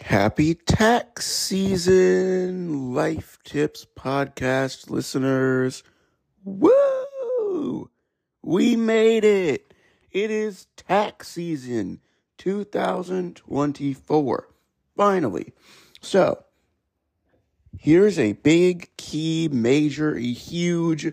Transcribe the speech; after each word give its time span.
Happy 0.00 0.54
tax 0.54 1.26
season, 1.26 2.94
Life 2.94 3.38
Tips 3.44 3.86
podcast 3.96 4.88
listeners. 4.90 5.82
Woo! 6.44 7.88
We 8.42 8.74
made 8.74 9.24
it. 9.24 9.74
It 10.10 10.30
is 10.30 10.66
tax 10.76 11.28
season 11.28 12.00
2024. 12.38 14.48
Finally. 14.96 15.52
So, 16.00 16.42
here's 17.78 18.18
a 18.18 18.32
big, 18.32 18.90
key, 18.96 19.48
major, 19.52 20.16
a 20.16 20.20
huge, 20.20 21.12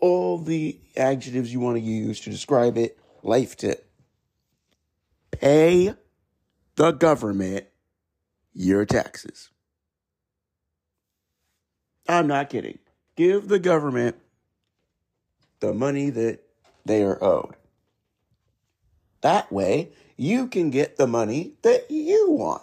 all 0.00 0.36
the 0.38 0.78
adjectives 0.96 1.52
you 1.52 1.58
want 1.60 1.78
to 1.78 1.82
use 1.82 2.20
to 2.20 2.30
describe 2.30 2.76
it. 2.76 2.98
Life 3.22 3.56
tip. 3.56 3.88
Pay 5.32 5.94
the 6.76 6.92
government 6.92 7.66
your 8.54 8.84
taxes. 8.84 9.50
I'm 12.08 12.26
not 12.26 12.50
kidding. 12.50 12.78
Give 13.16 13.46
the 13.48 13.58
government 13.58 14.16
the 15.60 15.72
money 15.72 16.10
that 16.10 16.40
they 16.84 17.02
are 17.02 17.22
owed. 17.22 17.54
That 19.20 19.52
way, 19.52 19.92
you 20.16 20.48
can 20.48 20.70
get 20.70 20.96
the 20.96 21.06
money 21.06 21.54
that 21.62 21.90
you 21.90 22.30
want, 22.30 22.62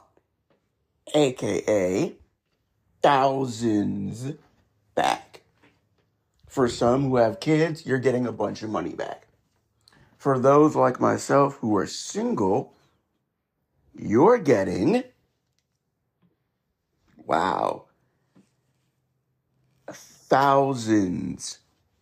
aka 1.15 2.13
thousands 3.01 4.33
back. 4.95 5.41
For 6.47 6.67
some 6.67 7.03
who 7.03 7.15
have 7.15 7.39
kids, 7.39 7.85
you're 7.85 7.99
getting 7.99 8.25
a 8.25 8.31
bunch 8.33 8.61
of 8.61 8.69
money 8.69 8.93
back. 8.93 9.27
For 10.17 10.37
those 10.37 10.75
like 10.75 10.99
myself 10.99 11.55
who 11.61 11.77
are 11.77 11.87
single, 11.87 12.73
you're 13.95 14.37
getting 14.37 15.03
Wow. 17.29 17.83
Thousands 19.87 21.59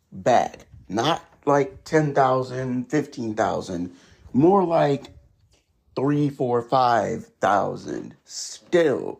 back. 0.09 0.67
Not 0.88 1.21
like 1.45 1.83
10,000, 1.83 2.89
15,000. 2.89 3.93
More 4.31 4.63
like 4.63 5.07
three, 5.97 6.29
four, 6.29 6.61
five 6.61 7.25
thousand. 7.41 8.15
Still, 8.23 9.19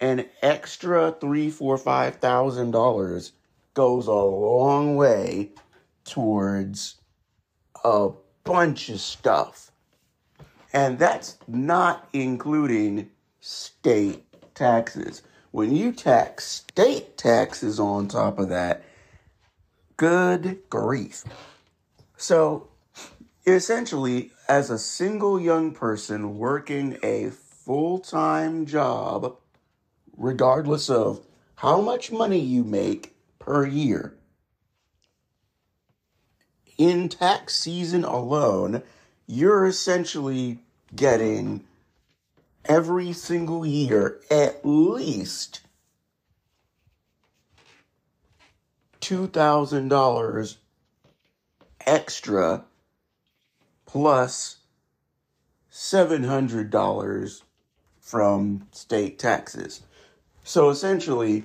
an 0.00 0.26
extra 0.42 1.14
three, 1.20 1.50
four, 1.50 1.78
five 1.78 2.16
thousand 2.16 2.72
dollars 2.72 3.30
goes 3.74 4.08
a 4.08 4.12
long 4.12 4.96
way 4.96 5.50
towards 6.04 6.96
a 7.84 8.10
bunch 8.42 8.88
of 8.88 8.98
stuff. 8.98 9.70
And 10.72 10.98
that's 10.98 11.38
not 11.46 12.08
including 12.12 13.10
state 13.38 14.27
taxes. 14.58 15.22
When 15.52 15.74
you 15.74 15.92
tax 15.92 16.44
state 16.44 17.16
taxes 17.16 17.80
on 17.80 18.08
top 18.08 18.38
of 18.38 18.48
that, 18.50 18.82
good 19.96 20.58
grief. 20.68 21.24
So, 22.16 22.68
essentially, 23.46 24.32
as 24.48 24.70
a 24.70 24.78
single 24.78 25.40
young 25.40 25.72
person 25.72 26.38
working 26.38 26.98
a 27.02 27.30
full 27.30 28.00
time 28.00 28.66
job, 28.66 29.36
regardless 30.16 30.90
of 30.90 31.24
how 31.56 31.80
much 31.80 32.10
money 32.12 32.40
you 32.40 32.64
make 32.64 33.14
per 33.38 33.66
year, 33.66 34.14
in 36.76 37.08
tax 37.08 37.56
season 37.56 38.04
alone, 38.04 38.82
you're 39.26 39.66
essentially 39.66 40.58
getting 40.94 41.64
every 42.68 43.12
single 43.12 43.64
year 43.64 44.20
at 44.30 44.60
least 44.64 45.62
$2,000 49.00 50.56
extra 51.86 52.64
plus 53.86 54.56
$700 55.72 57.42
from 58.00 58.66
state 58.72 59.18
taxes. 59.18 59.82
So 60.44 60.68
essentially, 60.68 61.44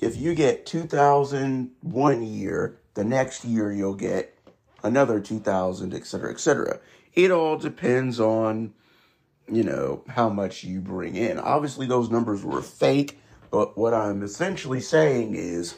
if 0.00 0.16
you 0.16 0.34
get 0.34 0.66
2000 0.66 1.70
one 1.82 2.22
year, 2.22 2.78
the 2.94 3.04
next 3.04 3.44
year 3.44 3.70
you'll 3.70 3.94
get 3.94 4.36
another 4.82 5.20
2000, 5.20 5.94
et 5.94 6.06
cetera, 6.06 6.32
et 6.32 6.40
cetera. 6.40 6.80
It 7.14 7.30
all 7.30 7.56
depends 7.58 8.18
on 8.18 8.74
you 9.48 9.62
know, 9.62 10.04
how 10.08 10.28
much 10.28 10.64
you 10.64 10.80
bring 10.80 11.16
in. 11.16 11.38
Obviously, 11.38 11.86
those 11.86 12.10
numbers 12.10 12.42
were 12.42 12.62
fake, 12.62 13.18
but 13.50 13.76
what 13.76 13.94
I'm 13.94 14.22
essentially 14.22 14.80
saying 14.80 15.34
is 15.34 15.76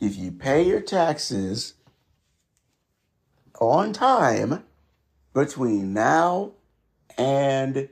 if 0.00 0.16
you 0.16 0.30
pay 0.30 0.62
your 0.62 0.80
taxes 0.80 1.74
on 3.60 3.92
time 3.92 4.64
between 5.34 5.92
now 5.92 6.52
and 7.18 7.88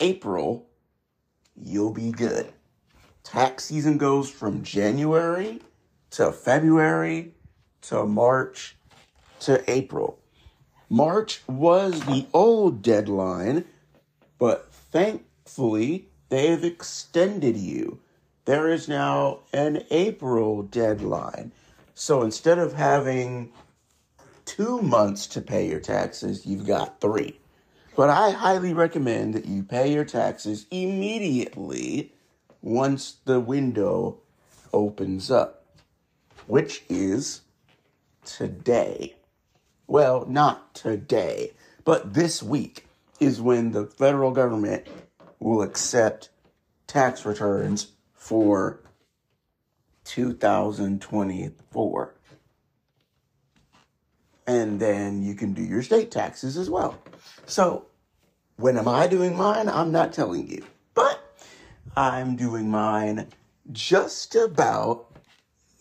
April, 0.00 0.68
you'll 1.56 1.92
be 1.92 2.12
good. 2.12 2.52
Tax 3.24 3.64
season 3.64 3.98
goes 3.98 4.30
from 4.30 4.62
January 4.62 5.60
to 6.10 6.30
February 6.30 7.34
to 7.82 8.06
March 8.06 8.76
to 9.40 9.68
April. 9.70 10.20
March 10.88 11.42
was 11.48 12.00
the 12.02 12.26
old 12.32 12.82
deadline 12.82 13.64
but 14.38 14.72
thankfully, 14.72 16.08
they 16.28 16.48
have 16.48 16.64
extended 16.64 17.56
you. 17.56 18.00
There 18.44 18.70
is 18.70 18.88
now 18.88 19.40
an 19.52 19.84
April 19.90 20.62
deadline. 20.62 21.52
So 21.94 22.22
instead 22.22 22.58
of 22.58 22.74
having 22.74 23.52
two 24.44 24.80
months 24.82 25.26
to 25.28 25.40
pay 25.40 25.68
your 25.68 25.80
taxes, 25.80 26.46
you've 26.46 26.66
got 26.66 27.00
three. 27.00 27.38
But 27.96 28.10
I 28.10 28.30
highly 28.30 28.74
recommend 28.74 29.34
that 29.34 29.46
you 29.46 29.62
pay 29.62 29.92
your 29.92 30.04
taxes 30.04 30.66
immediately 30.70 32.12
once 32.60 33.16
the 33.24 33.40
window 33.40 34.18
opens 34.72 35.30
up, 35.30 35.64
which 36.46 36.84
is 36.88 37.40
today. 38.24 39.16
Well, 39.86 40.26
not 40.26 40.74
today, 40.74 41.52
but 41.84 42.12
this 42.12 42.42
week 42.42 42.85
is 43.20 43.40
when 43.40 43.72
the 43.72 43.86
federal 43.86 44.30
government 44.30 44.86
will 45.38 45.62
accept 45.62 46.28
tax 46.86 47.24
returns 47.24 47.92
for 48.14 48.82
2024. 50.04 52.14
And 54.46 54.78
then 54.78 55.22
you 55.22 55.34
can 55.34 55.54
do 55.54 55.62
your 55.62 55.82
state 55.82 56.12
taxes 56.12 56.56
as 56.56 56.70
well. 56.70 56.96
So, 57.46 57.86
when 58.56 58.78
am 58.78 58.88
I 58.88 59.06
doing 59.06 59.36
mine? 59.36 59.68
I'm 59.68 59.92
not 59.92 60.12
telling 60.12 60.48
you. 60.48 60.64
But 60.94 61.20
I'm 61.96 62.36
doing 62.36 62.70
mine 62.70 63.28
just 63.72 64.36
about 64.36 65.06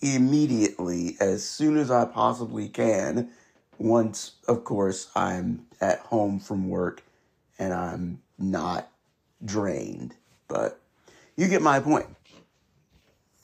immediately 0.01 1.15
as 1.19 1.47
soon 1.47 1.77
as 1.77 1.91
I 1.91 2.05
possibly 2.05 2.67
can. 2.67 3.29
Once, 3.77 4.31
of 4.47 4.63
course, 4.63 5.11
I'm 5.15 5.67
at 5.79 5.99
home 5.99 6.39
from 6.39 6.69
work 6.69 7.03
and 7.59 7.73
I'm 7.73 8.21
not 8.37 8.91
drained. 9.43 10.15
But 10.47 10.79
you 11.35 11.47
get 11.47 11.61
my 11.61 11.79
point. 11.79 12.07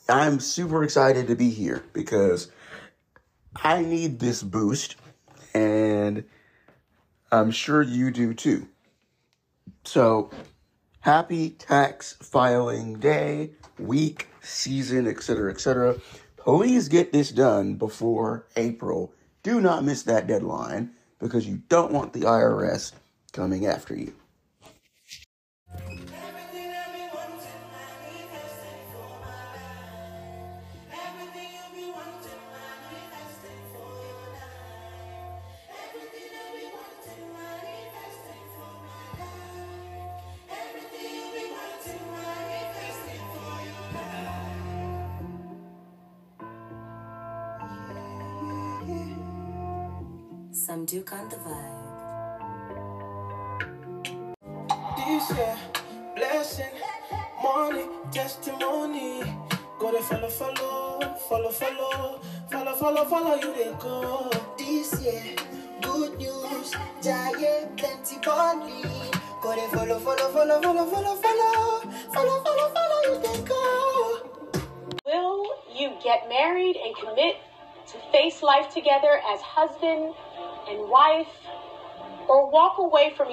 I'm 0.08 0.40
super 0.40 0.84
excited 0.84 1.28
to 1.28 1.36
be 1.36 1.50
here 1.50 1.84
because 1.92 2.50
I 3.56 3.82
need 3.82 4.18
this 4.18 4.42
boost, 4.42 4.96
and 5.54 6.24
I'm 7.30 7.50
sure 7.50 7.82
you 7.82 8.10
do 8.10 8.34
too. 8.34 8.68
So, 9.84 10.30
happy 11.00 11.50
tax 11.50 12.14
filing 12.20 12.98
day, 12.98 13.50
week, 13.78 14.28
season, 14.40 15.06
etc., 15.06 15.50
etc. 15.50 15.96
Please 16.36 16.88
get 16.88 17.12
this 17.12 17.30
done 17.30 17.74
before 17.74 18.46
April. 18.56 19.14
Do 19.42 19.60
not 19.60 19.84
miss 19.84 20.02
that 20.04 20.26
deadline 20.26 20.90
because 21.20 21.46
you 21.46 21.62
don't 21.68 21.92
want 21.92 22.12
the 22.12 22.20
IRS 22.20 22.92
coming 23.32 23.66
after 23.66 23.94
you. 23.96 24.14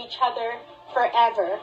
Each 0.10 0.18
other 0.22 0.58
forever? 0.94 1.60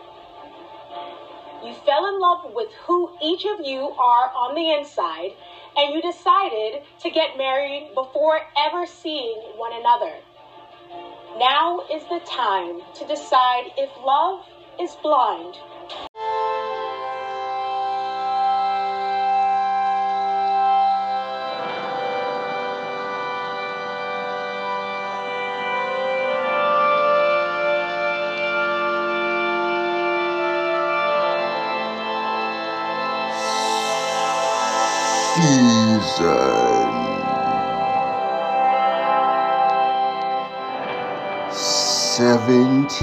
You 1.65 1.75
fell 1.85 2.07
in 2.07 2.21
love 2.21 2.55
with 2.55 2.71
who 2.87 3.11
each 3.23 3.45
of 3.45 3.67
you 3.67 3.81
are 3.81 4.31
on 4.31 4.55
the 4.55 4.73
inside, 4.73 5.31
and 5.77 5.93
you 5.93 6.01
decided 6.01 6.83
to 7.01 7.11
get 7.11 7.37
married 7.37 7.91
before 7.95 8.41
ever 8.57 8.87
seeing 8.87 9.37
one 9.57 9.73
another. 9.73 10.15
Now 11.39 11.81
is 11.93 12.05
the 12.05 12.21
time 12.25 12.83
to 12.95 13.07
decide 13.07 13.73
if 13.77 13.91
love 14.05 14.45
is 14.81 14.95
blind. 15.03 15.57
season 35.37 36.89
seventeen. 41.53 42.97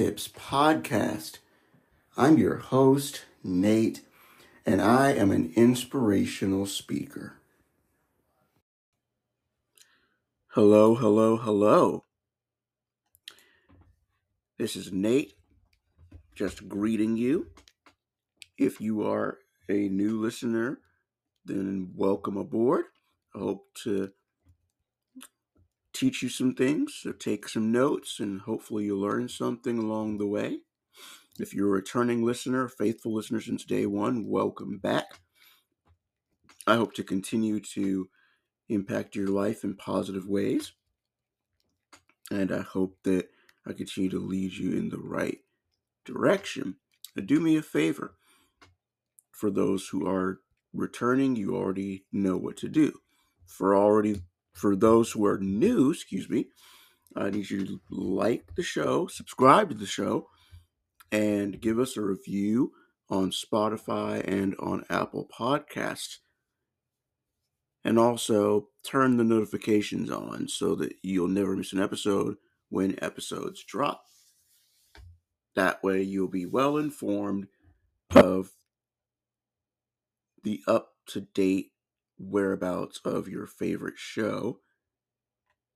Tips 0.00 0.28
Podcast. 0.28 1.40
I'm 2.16 2.38
your 2.38 2.56
host, 2.56 3.26
Nate, 3.44 4.00
and 4.64 4.80
I 4.80 5.12
am 5.12 5.30
an 5.30 5.52
inspirational 5.56 6.64
speaker. 6.64 7.34
Hello, 10.54 10.94
hello, 10.94 11.36
hello. 11.36 12.04
This 14.56 14.74
is 14.74 14.90
Nate, 14.90 15.34
just 16.34 16.66
greeting 16.66 17.18
you. 17.18 17.48
If 18.56 18.80
you 18.80 19.06
are 19.06 19.36
a 19.68 19.90
new 19.90 20.18
listener, 20.18 20.78
then 21.44 21.92
welcome 21.94 22.38
aboard. 22.38 22.86
I 23.34 23.40
hope 23.40 23.66
to 23.84 24.12
teach 25.92 26.22
you 26.22 26.28
some 26.28 26.54
things, 26.54 26.94
so 27.02 27.12
take 27.12 27.48
some 27.48 27.72
notes, 27.72 28.20
and 28.20 28.40
hopefully 28.40 28.84
you'll 28.84 29.00
learn 29.00 29.28
something 29.28 29.78
along 29.78 30.18
the 30.18 30.26
way. 30.26 30.58
If 31.38 31.54
you're 31.54 31.68
a 31.68 31.70
returning 31.70 32.24
listener, 32.24 32.68
faithful 32.68 33.14
listener 33.14 33.40
since 33.40 33.64
day 33.64 33.86
one, 33.86 34.28
welcome 34.28 34.78
back. 34.78 35.20
I 36.66 36.76
hope 36.76 36.92
to 36.94 37.04
continue 37.04 37.60
to 37.60 38.08
impact 38.68 39.16
your 39.16 39.28
life 39.28 39.64
in 39.64 39.74
positive 39.74 40.28
ways. 40.28 40.72
And 42.30 42.52
I 42.52 42.60
hope 42.60 42.96
that 43.04 43.28
I 43.66 43.72
continue 43.72 44.10
to 44.10 44.20
lead 44.20 44.52
you 44.52 44.72
in 44.72 44.88
the 44.88 45.00
right 45.00 45.38
direction. 46.04 46.76
But 47.14 47.26
do 47.26 47.40
me 47.40 47.56
a 47.56 47.62
favor. 47.62 48.14
For 49.32 49.50
those 49.50 49.88
who 49.88 50.06
are 50.06 50.40
returning, 50.72 51.34
you 51.34 51.56
already 51.56 52.04
know 52.12 52.36
what 52.36 52.56
to 52.58 52.68
do. 52.68 53.00
For 53.46 53.74
already 53.74 54.22
for 54.60 54.76
those 54.76 55.10
who 55.10 55.24
are 55.24 55.38
new, 55.38 55.90
excuse 55.90 56.28
me, 56.28 56.48
I 57.16 57.30
need 57.30 57.48
you 57.48 57.66
to 57.66 57.80
like 57.90 58.54
the 58.54 58.62
show, 58.62 59.06
subscribe 59.06 59.70
to 59.70 59.74
the 59.74 59.86
show, 59.86 60.28
and 61.10 61.60
give 61.60 61.78
us 61.78 61.96
a 61.96 62.02
review 62.02 62.72
on 63.08 63.30
Spotify 63.30 64.22
and 64.26 64.54
on 64.60 64.84
Apple 64.90 65.26
Podcasts. 65.32 66.18
And 67.82 67.98
also 67.98 68.68
turn 68.84 69.16
the 69.16 69.24
notifications 69.24 70.10
on 70.10 70.48
so 70.48 70.74
that 70.74 70.92
you'll 71.02 71.28
never 71.28 71.56
miss 71.56 71.72
an 71.72 71.80
episode 71.80 72.36
when 72.68 73.02
episodes 73.02 73.64
drop. 73.64 74.04
That 75.56 75.82
way, 75.82 76.02
you'll 76.02 76.28
be 76.28 76.44
well 76.44 76.76
informed 76.76 77.46
of 78.14 78.50
the 80.44 80.60
up 80.68 80.90
to 81.08 81.22
date 81.22 81.69
whereabouts 82.20 83.00
of 83.04 83.28
your 83.28 83.46
favorite 83.46 83.96
show, 83.96 84.60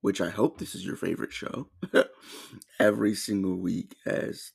which 0.01 0.21
I 0.21 0.29
hope 0.29 0.57
this 0.57 0.75
is 0.75 0.85
your 0.85 0.95
favorite 0.95 1.33
show, 1.33 1.69
every 2.79 3.15
single 3.15 3.57
week 3.57 3.95
as 4.05 4.51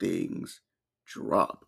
things 0.00 0.60
drop. 1.06 1.66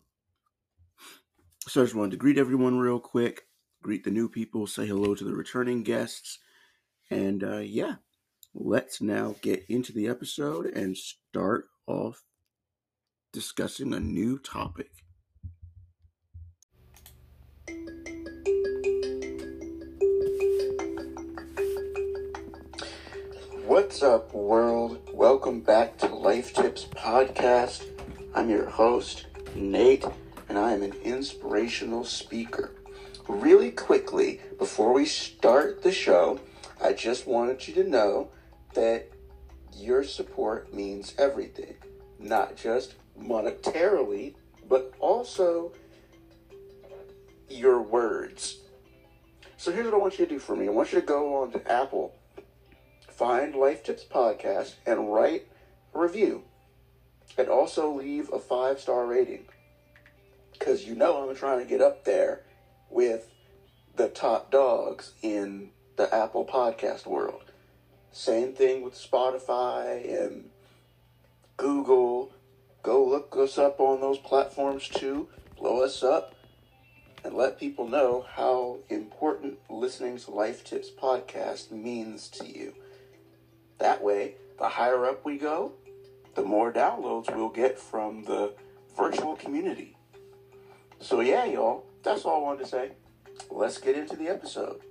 So 1.67 1.81
I 1.81 1.83
just 1.85 1.95
wanted 1.95 2.11
to 2.11 2.17
greet 2.17 2.37
everyone 2.37 2.79
real 2.79 2.99
quick, 2.99 3.43
greet 3.83 4.03
the 4.03 4.11
new 4.11 4.27
people, 4.29 4.67
say 4.67 4.87
hello 4.87 5.13
to 5.13 5.23
the 5.23 5.35
returning 5.35 5.83
guests, 5.83 6.39
and 7.09 7.43
uh, 7.43 7.57
yeah, 7.57 7.95
let's 8.53 9.01
now 9.01 9.35
get 9.41 9.65
into 9.69 9.93
the 9.93 10.07
episode 10.07 10.65
and 10.65 10.97
start 10.97 11.67
off 11.85 12.23
discussing 13.31 13.93
a 13.93 13.99
new 13.99 14.39
topic. 14.39 14.89
What's 23.87 24.03
up, 24.03 24.33
world? 24.33 24.99
Welcome 25.13 25.61
back 25.61 25.97
to 25.99 26.07
Life 26.07 26.53
Tips 26.53 26.83
Podcast. 26.83 27.85
I'm 28.35 28.49
your 28.49 28.65
host, 28.65 29.27
Nate, 29.55 30.03
and 30.49 30.57
I 30.57 30.73
am 30.73 30.83
an 30.83 30.91
inspirational 31.03 32.03
speaker. 32.03 32.75
Really 33.29 33.71
quickly, 33.71 34.41
before 34.59 34.91
we 34.91 35.05
start 35.05 35.83
the 35.83 35.93
show, 35.93 36.37
I 36.83 36.91
just 36.91 37.27
wanted 37.27 37.65
you 37.65 37.75
to 37.75 37.89
know 37.89 38.29
that 38.73 39.09
your 39.73 40.03
support 40.03 40.73
means 40.73 41.15
everything, 41.17 41.75
not 42.19 42.57
just 42.57 42.95
monetarily, 43.17 44.35
but 44.67 44.93
also 44.99 45.71
your 47.47 47.81
words. 47.81 48.57
So 49.55 49.71
here's 49.71 49.85
what 49.85 49.93
I 49.93 49.97
want 49.97 50.19
you 50.19 50.25
to 50.25 50.33
do 50.33 50.39
for 50.39 50.57
me 50.57 50.67
I 50.67 50.71
want 50.71 50.91
you 50.91 50.99
to 50.99 51.05
go 51.05 51.41
on 51.41 51.51
to 51.53 51.71
Apple 51.71 52.16
find 53.17 53.55
Life 53.55 53.83
Tips 53.83 54.05
Podcast 54.05 54.75
and 54.85 55.11
write 55.11 55.47
a 55.95 55.99
review. 55.99 56.43
And 57.35 57.49
also 57.49 57.91
leave 57.91 58.31
a 58.31 58.39
five 58.39 58.79
star 58.79 59.07
rating. 59.07 59.45
Because 60.53 60.85
you 60.85 60.95
know 60.95 61.27
I'm 61.27 61.35
trying 61.35 61.59
to 61.59 61.65
get 61.65 61.81
up 61.81 62.05
there 62.05 62.43
with 62.89 63.31
the 63.95 64.07
top 64.07 64.51
dogs 64.51 65.13
in 65.23 65.71
the 65.95 66.13
Apple 66.13 66.45
podcast 66.45 67.07
world. 67.07 67.51
Same 68.11 68.53
thing 68.53 68.83
with 68.83 68.93
Spotify 68.93 70.23
and 70.23 70.49
Google. 71.57 72.31
Go 72.83 73.03
look 73.03 73.35
us 73.35 73.57
up 73.57 73.79
on 73.79 73.99
those 73.99 74.19
platforms 74.19 74.87
too. 74.87 75.27
Blow 75.57 75.83
us 75.83 76.03
up 76.03 76.35
and 77.23 77.33
let 77.33 77.59
people 77.59 77.87
know 77.87 78.25
how 78.29 78.77
important 78.89 79.57
listening 79.69 80.17
to 80.19 80.31
Life 80.31 80.63
Tips 80.63 80.89
podcast 80.91 81.71
means 81.71 82.27
to 82.29 82.45
you. 82.45 82.73
That 83.79 84.03
way, 84.03 84.35
the 84.57 84.67
higher 84.67 85.05
up 85.05 85.23
we 85.25 85.37
go, 85.37 85.73
the 86.35 86.43
more 86.43 86.71
downloads 86.71 87.33
we'll 87.35 87.49
get 87.49 87.79
from 87.79 88.23
the 88.23 88.53
virtual 88.95 89.35
community. 89.35 89.95
So, 90.99 91.21
yeah, 91.21 91.45
y'all, 91.45 91.85
that's 92.03 92.25
all 92.25 92.41
I 92.41 92.43
wanted 92.43 92.63
to 92.63 92.69
say. 92.69 92.91
Let's 93.51 93.77
get 93.77 93.95
into 93.95 94.15
the 94.15 94.27
episode. 94.27 94.81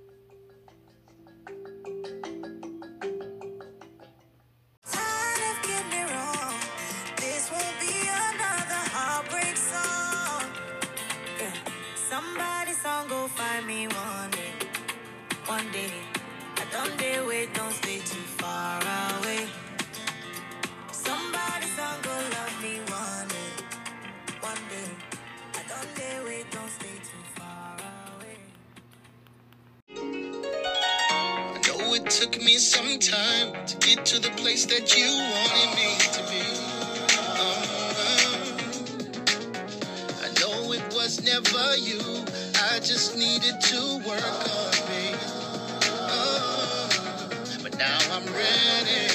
Me 32.47 32.57
some 32.57 32.97
time 32.97 33.51
to 33.65 33.75
get 33.85 34.05
to 34.05 34.19
the 34.19 34.29
place 34.37 34.65
that 34.65 34.95
you 34.97 35.05
wanted 35.33 35.75
me 35.75 35.97
to 36.15 36.21
be. 36.31 36.43
Oh, 37.43 37.59
I 40.23 40.27
know 40.39 40.71
it 40.71 40.93
was 40.95 41.21
never 41.25 41.75
you. 41.75 41.99
I 42.71 42.79
just 42.79 43.17
needed 43.17 43.59
to 43.59 43.97
work 44.07 44.23
on 44.23 44.71
me. 44.87 45.15
Oh, 46.07 46.87
but 47.61 47.77
now 47.77 47.99
I'm 48.13 48.25
ready. 48.27 49.11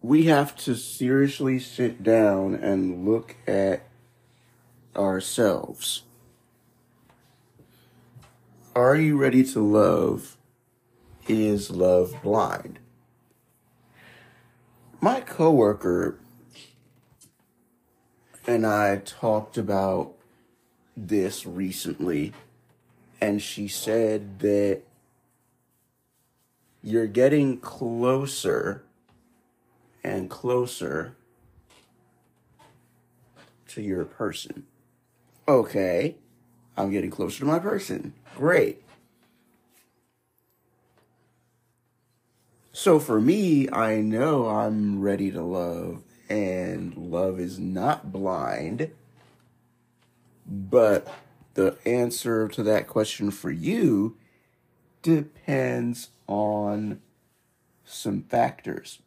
we 0.05 0.25
have 0.25 0.55
to 0.55 0.75
seriously 0.75 1.59
sit 1.59 2.03
down 2.03 2.55
and 2.55 3.09
look 3.09 3.37
at 3.47 3.81
ourselves. 4.95 6.03
Are 8.77 8.97
you 8.97 9.17
ready 9.17 9.43
to 9.45 9.61
love? 9.61 10.37
Is 11.27 11.71
love 11.71 12.15
blind? 12.23 12.81
My 15.01 15.23
coworker 15.23 16.19
and 18.47 18.67
I 18.67 18.99
talked 18.99 19.57
about 19.57 20.13
this 20.95 21.47
recently, 21.47 22.35
and 23.23 23.41
she 23.41 23.69
said 23.69 24.41
that 24.41 24.83
you're 26.83 27.07
getting 27.07 27.57
closer 27.57 28.84
and 30.05 30.29
closer 30.29 31.17
to 33.69 33.83
your 33.83 34.05
person. 34.05 34.67
Okay, 35.49 36.17
I'm 36.77 36.91
getting 36.91 37.11
closer 37.11 37.41
to 37.41 37.45
my 37.47 37.59
person. 37.59 38.15
Great. 38.37 38.83
So 42.73 42.99
for 42.99 43.21
me, 43.21 43.71
I 43.71 44.01
know 44.01 44.49
I'm 44.49 45.01
ready 45.01 45.31
to 45.31 45.43
love, 45.43 46.03
and 46.29 46.97
love 46.97 47.41
is 47.41 47.59
not 47.59 48.13
blind. 48.13 48.91
But 50.47 51.09
the 51.55 51.79
answer 51.87 52.49
to 52.49 52.63
that 52.65 52.87
question 52.87 53.31
for 53.31 53.51
you 53.51 54.17
depends 55.03 56.11
on 56.27 57.01
some 57.85 58.23
factors. 58.23 58.99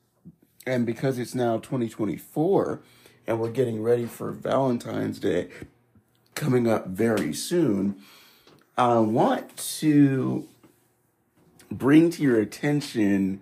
And 0.67 0.85
because 0.85 1.17
it's 1.17 1.33
now 1.33 1.59
2024 1.59 2.81
and 3.25 3.39
we're 3.39 3.51
getting 3.51 3.81
ready 3.81 4.05
for 4.05 4.33
Valentine's 4.33 5.17
Day 5.17 5.47
coming 6.35 6.67
up 6.67 6.87
very 6.87 7.33
soon, 7.33 8.01
I 8.77 8.99
want 8.99 9.55
to 9.79 10.45
bring 11.71 12.09
to 12.11 12.21
your 12.21 12.41
attention 12.41 13.39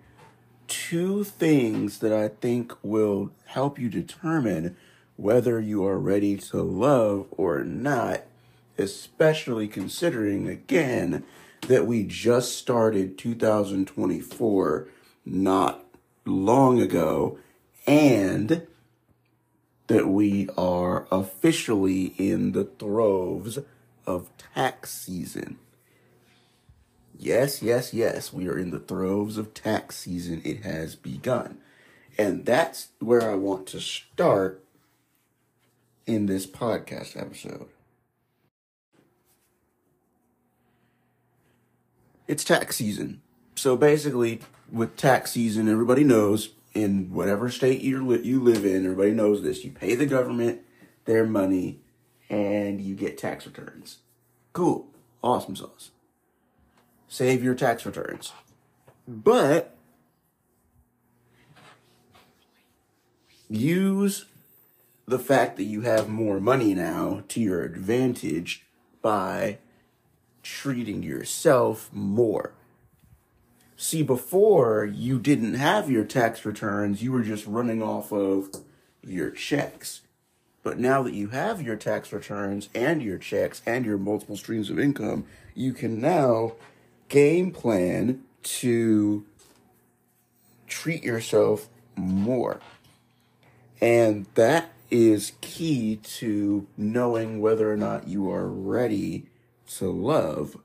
two 0.68 1.24
things 1.24 1.98
that 1.98 2.12
I 2.12 2.28
think 2.28 2.72
will 2.84 3.32
help 3.46 3.76
you 3.76 3.88
determine 3.88 4.76
whether 5.16 5.58
you 5.58 5.84
are 5.84 5.98
ready 5.98 6.36
to 6.36 6.62
love 6.62 7.26
or 7.32 7.64
not, 7.64 8.22
especially 8.78 9.66
considering, 9.66 10.46
again, 10.46 11.24
that 11.62 11.88
we 11.88 12.04
just 12.04 12.56
started 12.56 13.18
2024 13.18 14.88
not 15.28 15.85
long 16.26 16.80
ago 16.80 17.38
and 17.86 18.66
that 19.86 20.08
we 20.08 20.48
are 20.56 21.06
officially 21.10 22.14
in 22.18 22.52
the 22.52 22.64
throes 22.64 23.60
of 24.06 24.30
tax 24.36 24.92
season. 24.92 25.58
Yes, 27.18 27.62
yes, 27.62 27.94
yes, 27.94 28.32
we 28.32 28.48
are 28.48 28.58
in 28.58 28.70
the 28.70 28.78
throes 28.78 29.38
of 29.38 29.54
tax 29.54 29.96
season. 29.96 30.42
It 30.44 30.64
has 30.64 30.96
begun. 30.96 31.58
And 32.18 32.44
that's 32.44 32.88
where 32.98 33.30
I 33.30 33.34
want 33.34 33.66
to 33.68 33.80
start 33.80 34.62
in 36.06 36.26
this 36.26 36.46
podcast 36.46 37.20
episode. 37.20 37.68
It's 42.26 42.44
tax 42.44 42.76
season. 42.76 43.22
So 43.54 43.76
basically, 43.76 44.40
with 44.70 44.96
tax 44.96 45.32
season, 45.32 45.68
everybody 45.68 46.04
knows 46.04 46.50
in 46.74 47.12
whatever 47.12 47.50
state 47.50 47.80
you 47.80 48.06
li- 48.06 48.22
you 48.22 48.40
live 48.42 48.64
in, 48.64 48.84
everybody 48.84 49.12
knows 49.12 49.42
this. 49.42 49.64
You 49.64 49.70
pay 49.70 49.94
the 49.94 50.06
government 50.06 50.60
their 51.04 51.24
money 51.24 51.80
and 52.28 52.80
you 52.80 52.94
get 52.94 53.16
tax 53.16 53.46
returns. 53.46 53.98
Cool. 54.52 54.88
Awesome 55.22 55.56
sauce. 55.56 55.90
Save 57.08 57.42
your 57.42 57.54
tax 57.54 57.86
returns. 57.86 58.32
But 59.08 59.76
use 63.48 64.26
the 65.06 65.18
fact 65.18 65.56
that 65.56 65.64
you 65.64 65.82
have 65.82 66.08
more 66.08 66.40
money 66.40 66.74
now 66.74 67.22
to 67.28 67.40
your 67.40 67.62
advantage 67.62 68.66
by 69.02 69.58
treating 70.42 71.02
yourself 71.02 71.88
more. 71.92 72.55
See, 73.76 74.02
before 74.02 74.86
you 74.86 75.18
didn't 75.18 75.54
have 75.54 75.90
your 75.90 76.04
tax 76.04 76.46
returns, 76.46 77.02
you 77.02 77.12
were 77.12 77.22
just 77.22 77.46
running 77.46 77.82
off 77.82 78.10
of 78.10 78.50
your 79.02 79.30
checks. 79.30 80.00
But 80.62 80.78
now 80.78 81.02
that 81.02 81.12
you 81.12 81.28
have 81.28 81.60
your 81.60 81.76
tax 81.76 82.10
returns 82.10 82.70
and 82.74 83.02
your 83.02 83.18
checks 83.18 83.60
and 83.66 83.84
your 83.84 83.98
multiple 83.98 84.36
streams 84.36 84.70
of 84.70 84.78
income, 84.78 85.26
you 85.54 85.74
can 85.74 86.00
now 86.00 86.54
game 87.08 87.50
plan 87.50 88.24
to 88.42 89.26
treat 90.66 91.04
yourself 91.04 91.68
more. 91.96 92.60
And 93.80 94.26
that 94.34 94.72
is 94.90 95.32
key 95.42 95.96
to 95.96 96.66
knowing 96.78 97.40
whether 97.40 97.70
or 97.70 97.76
not 97.76 98.08
you 98.08 98.30
are 98.30 98.48
ready 98.48 99.26
to 99.76 99.90
love 99.90 100.56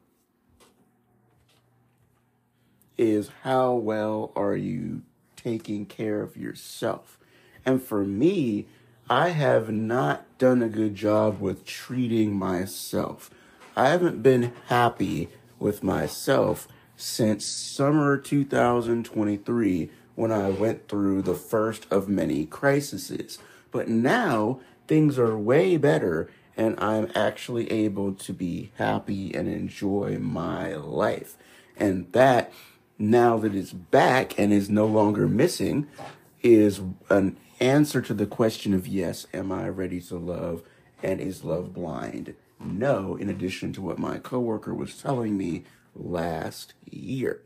is 3.02 3.32
how 3.42 3.74
well 3.74 4.32
are 4.36 4.56
you 4.56 5.02
taking 5.36 5.86
care 5.88 6.22
of 6.22 6.38
yourself? 6.38 7.18
And 7.66 7.82
for 7.82 8.06
me, 8.06 8.68
I 9.10 9.30
have 9.30 9.72
not 9.72 10.38
done 10.38 10.62
a 10.62 10.70
good 10.70 10.96
job 10.96 11.42
with 11.42 11.66
treating 11.66 12.34
myself. 12.34 13.32
I 13.76 13.90
haven't 13.90 14.22
been 14.22 14.54
happy 14.68 15.30
with 15.60 15.84
myself 15.84 16.68
since 16.96 17.46
summer 17.46 18.18
2023 18.18 19.90
when 20.16 20.32
I 20.32 20.50
went 20.50 20.88
through 20.88 21.24
the 21.24 21.36
first 21.36 21.88
of 21.90 22.08
many 22.08 22.46
crises. 22.46 23.40
But 23.72 23.90
now 23.90 24.60
things 24.88 25.18
are 25.18 25.38
way 25.38 25.78
better 25.78 26.30
and 26.56 26.80
I'm 26.80 27.12
actually 27.16 27.72
able 27.72 28.14
to 28.14 28.34
be 28.34 28.72
happy 28.76 29.34
and 29.34 29.48
enjoy 29.48 30.20
my 30.20 30.76
life. 30.76 31.36
And 31.78 32.12
that, 32.12 32.54
now 33.02 33.38
that 33.38 33.56
it's 33.56 33.74
back 33.74 34.38
and 34.40 34.54
is 34.54 34.70
no 34.70 34.86
longer 34.86 35.28
missing, 35.28 35.88
is 36.42 36.82
an 37.10 37.38
answer 37.60 38.02
to 38.02 38.14
the 38.14 38.26
question 38.26 38.74
of 38.74 38.88
yes, 38.88 39.28
am 39.34 39.52
I 39.52 39.70
ready 39.70 40.00
to 40.02 40.18
love? 40.18 40.64
And 41.04 41.20
is 41.20 41.44
love 41.44 41.74
blind? 41.74 42.36
No, 42.60 43.16
in 43.16 43.28
addition 43.30 43.74
to 43.74 43.82
what 43.82 43.98
my 43.98 44.20
coworker 44.20 44.74
was 44.74 45.02
telling 45.02 45.36
me 45.36 45.64
last 45.96 46.74
year. 46.90 47.42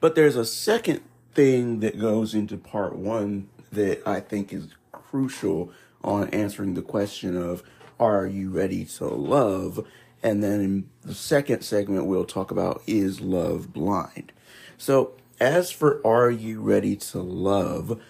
But 0.00 0.14
there's 0.14 0.36
a 0.36 0.44
second 0.44 1.02
thing 1.34 1.80
that 1.80 1.98
goes 1.98 2.34
into 2.34 2.56
part 2.56 2.96
one 2.96 3.48
that 3.72 4.06
I 4.06 4.20
think 4.20 4.52
is 4.52 4.68
crucial 4.92 5.70
on 6.02 6.28
answering 6.30 6.74
the 6.74 6.82
question 6.82 7.36
of 7.36 7.62
are 7.98 8.26
you 8.26 8.50
ready 8.50 8.84
to 8.84 9.06
love? 9.06 9.86
And 10.22 10.42
then 10.42 10.60
in 10.60 10.90
the 11.02 11.14
second 11.14 11.62
segment, 11.62 12.06
we'll 12.06 12.24
talk 12.24 12.50
about 12.50 12.82
is 12.86 13.20
love 13.20 13.72
blind? 13.72 14.32
So, 14.78 15.12
as 15.38 15.70
for 15.70 16.00
are 16.06 16.30
you 16.30 16.60
ready 16.60 16.96
to 16.96 17.20
love? 17.20 18.00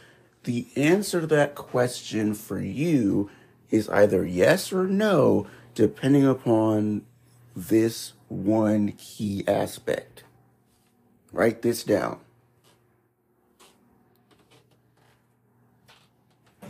The 0.45 0.67
answer 0.77 1.23
to 1.23 1.27
that 1.29 1.55
question 1.55 2.35
for 2.35 2.61
you 2.61 3.31
is 3.71 3.89
either 3.89 4.25
yes 4.25 4.73
or 4.73 4.87
no, 4.87 5.47
depending 5.75 6.27
upon 6.27 7.03
this 7.55 8.13
one 8.29 8.93
key 8.93 9.45
aspect. 9.49 10.25
Write 11.33 11.63
this 11.63 11.83
down. 11.83 12.21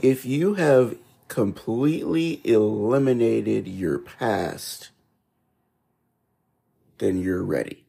If 0.03 0.25
you 0.25 0.55
have 0.55 0.97
completely 1.29 2.41
eliminated 2.45 3.67
your 3.67 3.99
past, 3.99 4.91
then 6.99 7.21
you're 7.21 7.43
ready. 7.43 7.85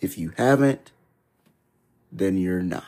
If 0.00 0.18
you 0.18 0.32
haven't, 0.36 0.92
then 2.10 2.36
you're 2.36 2.62
not. 2.62 2.84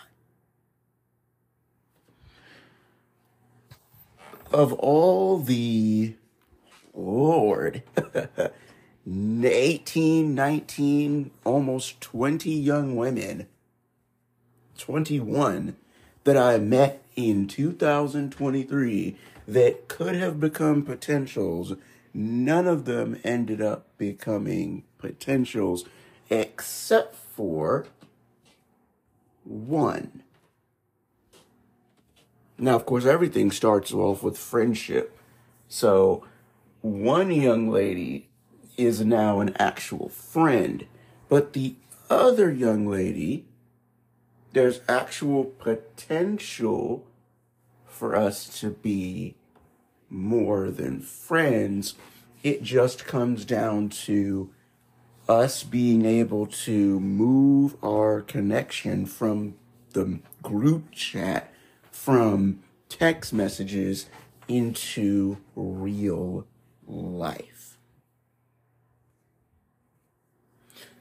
Of 4.52 4.72
all 4.74 5.38
the, 5.38 6.14
Lord, 6.92 7.82
18, 9.06 10.34
19, 10.34 11.30
almost 11.44 12.00
20 12.00 12.50
young 12.50 12.96
women, 12.96 13.46
21, 14.78 15.76
that 16.24 16.36
I 16.36 16.58
met 16.58 17.02
in 17.16 17.46
2023 17.46 19.16
that 19.46 19.88
could 19.88 20.14
have 20.14 20.40
become 20.40 20.82
potentials, 20.82 21.74
none 22.14 22.68
of 22.68 22.84
them 22.84 23.20
ended 23.24 23.60
up 23.60 23.86
becoming 23.98 24.84
potentials 24.98 25.84
except 26.30 27.16
for 27.16 27.86
one. 29.42 30.22
Now, 32.56 32.76
of 32.76 32.86
course, 32.86 33.04
everything 33.04 33.50
starts 33.50 33.92
off 33.92 34.22
with 34.22 34.38
friendship. 34.38 35.18
So, 35.68 36.24
one 36.80 37.32
young 37.32 37.68
lady 37.68 38.28
is 38.76 39.04
now 39.04 39.40
an 39.40 39.54
actual 39.58 40.08
friend, 40.08 40.86
but 41.28 41.52
the 41.52 41.74
other 42.08 42.50
young 42.52 42.86
lady, 42.86 43.46
there's 44.52 44.80
actual 44.88 45.44
potential 45.44 47.06
for 47.86 48.14
us 48.14 48.60
to 48.60 48.70
be 48.70 49.34
more 50.08 50.70
than 50.70 51.00
friends. 51.00 51.94
It 52.42 52.62
just 52.62 53.04
comes 53.06 53.44
down 53.44 53.88
to 53.88 54.50
us 55.28 55.62
being 55.62 56.04
able 56.04 56.46
to 56.46 57.00
move 57.00 57.76
our 57.82 58.20
connection 58.20 59.06
from 59.06 59.54
the 59.92 60.20
group 60.42 60.92
chat, 60.92 61.52
from 61.90 62.60
text 62.88 63.32
messages 63.32 64.06
into 64.48 65.38
real 65.56 66.46
life. 66.86 67.78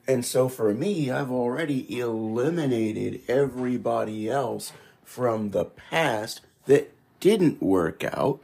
And 0.08 0.26
so 0.26 0.50
for 0.50 0.74
me, 0.74 1.10
I've 1.12 1.32
already 1.32 2.00
eliminated 2.00 3.22
everybody 3.28 4.30
else 4.30 4.74
from 5.04 5.52
the 5.52 5.66
past 5.66 6.42
that 6.66 6.94
didn't 7.20 7.62
work 7.62 8.04
out. 8.04 8.42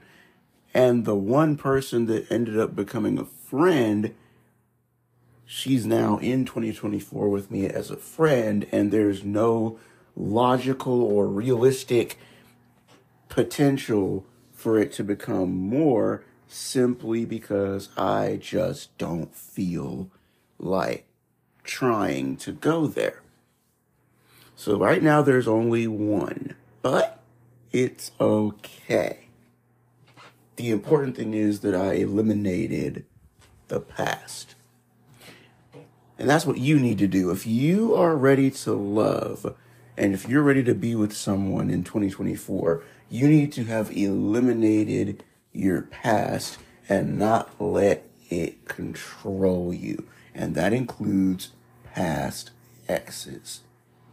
And 0.74 1.06
the 1.06 1.16
one 1.16 1.58
person 1.58 2.06
that 2.08 2.32
ended 2.32 2.60
up 2.60 2.76
becoming 2.76 3.18
a 3.18 3.26
friend, 3.26 4.14
she's 5.46 5.86
now 5.86 6.18
in 6.18 6.46
2024 6.46 7.30
with 7.30 7.50
me 7.50 7.68
as 7.68 7.90
a 7.90 7.98
friend, 7.98 8.68
and 8.72 8.92
there's 8.92 9.24
no 9.24 9.80
logical 10.16 11.02
or 11.02 11.28
realistic 11.28 12.18
potential 13.30 14.26
for 14.52 14.78
it 14.78 14.92
to 14.94 15.04
become 15.04 15.52
more 15.52 16.24
simply 16.48 17.26
because 17.26 17.90
I 17.98 18.38
just 18.42 18.96
don't 18.98 19.34
feel 19.34 20.10
like 20.58 21.06
trying 21.64 22.36
to 22.38 22.52
go 22.52 22.88
there. 22.88 23.22
So 24.56 24.78
right 24.78 25.02
now 25.02 25.22
there's 25.22 25.48
only 25.48 25.88
one, 25.88 26.56
but 26.82 27.22
it's 27.72 28.12
okay. 28.20 29.29
The 30.60 30.72
important 30.72 31.16
thing 31.16 31.34
is 31.34 31.62
that 31.62 31.74
I 31.74 31.94
eliminated 31.94 33.06
the 33.70 33.80
past. 33.80 34.56
And 36.18 36.30
that's 36.30 36.46
what 36.46 36.58
you 36.58 36.78
need 36.82 36.98
to 36.98 37.08
do. 37.08 37.32
If 37.32 37.48
you 37.48 37.96
are 37.96 38.18
ready 38.18 38.52
to 38.52 38.74
love, 38.74 39.56
and 39.96 40.14
if 40.14 40.28
you're 40.28 40.44
ready 40.44 40.62
to 40.66 40.76
be 40.76 40.96
with 40.96 41.14
someone 41.14 41.70
in 41.70 41.86
2024, 41.86 42.84
you 43.10 43.30
need 43.30 43.54
to 43.54 43.64
have 43.64 43.96
eliminated 43.96 45.24
your 45.54 45.84
past 45.84 46.58
and 46.90 47.18
not 47.18 47.56
let 47.58 48.10
it 48.30 48.66
control 48.66 49.74
you. 49.74 50.10
And 50.36 50.56
that 50.56 50.74
includes 50.74 51.54
past 51.94 52.52
exes. 52.90 53.62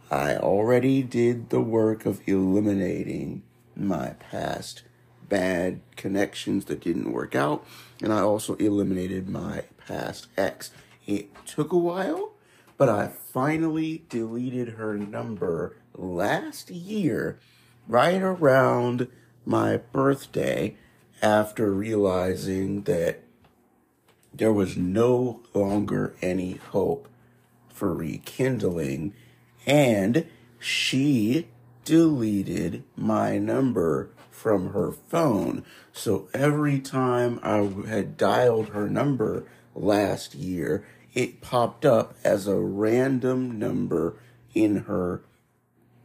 I 0.09 0.37
already 0.37 1.03
did 1.03 1.49
the 1.49 1.59
work 1.59 2.05
of 2.05 2.21
eliminating 2.25 3.43
my 3.75 4.11
past 4.11 4.83
bad 5.29 5.81
connections 5.95 6.65
that 6.65 6.81
didn't 6.81 7.11
work 7.11 7.35
out, 7.35 7.65
and 8.01 8.13
I 8.13 8.21
also 8.21 8.55
eliminated 8.55 9.27
my 9.27 9.63
past 9.85 10.27
ex. 10.37 10.71
It 11.05 11.29
took 11.45 11.71
a 11.71 11.77
while, 11.77 12.33
but 12.77 12.89
I 12.89 13.07
finally 13.07 14.03
deleted 14.09 14.69
her 14.69 14.97
number 14.97 15.77
last 15.95 16.69
year, 16.69 17.39
right 17.87 18.21
around 18.21 19.07
my 19.45 19.77
birthday, 19.77 20.75
after 21.21 21.71
realizing 21.71 22.83
that 22.83 23.23
there 24.33 24.53
was 24.53 24.77
no 24.77 25.41
longer 25.53 26.15
any 26.21 26.53
hope 26.53 27.07
for 27.69 27.93
rekindling, 27.93 29.13
and 29.65 30.27
she 30.59 31.47
deleted 31.85 32.83
my 32.95 33.37
number 33.37 34.09
from 34.37 34.71
her 34.71 34.91
phone. 34.91 35.65
So 35.91 36.29
every 36.33 36.79
time 36.79 37.39
I 37.41 37.57
had 37.89 38.17
dialed 38.17 38.69
her 38.69 38.87
number 38.87 39.45
last 39.73 40.35
year, 40.35 40.85
it 41.15 41.41
popped 41.41 41.85
up 41.85 42.15
as 42.23 42.47
a 42.47 42.55
random 42.55 43.57
number 43.57 44.15
in 44.53 44.83
her 44.83 45.21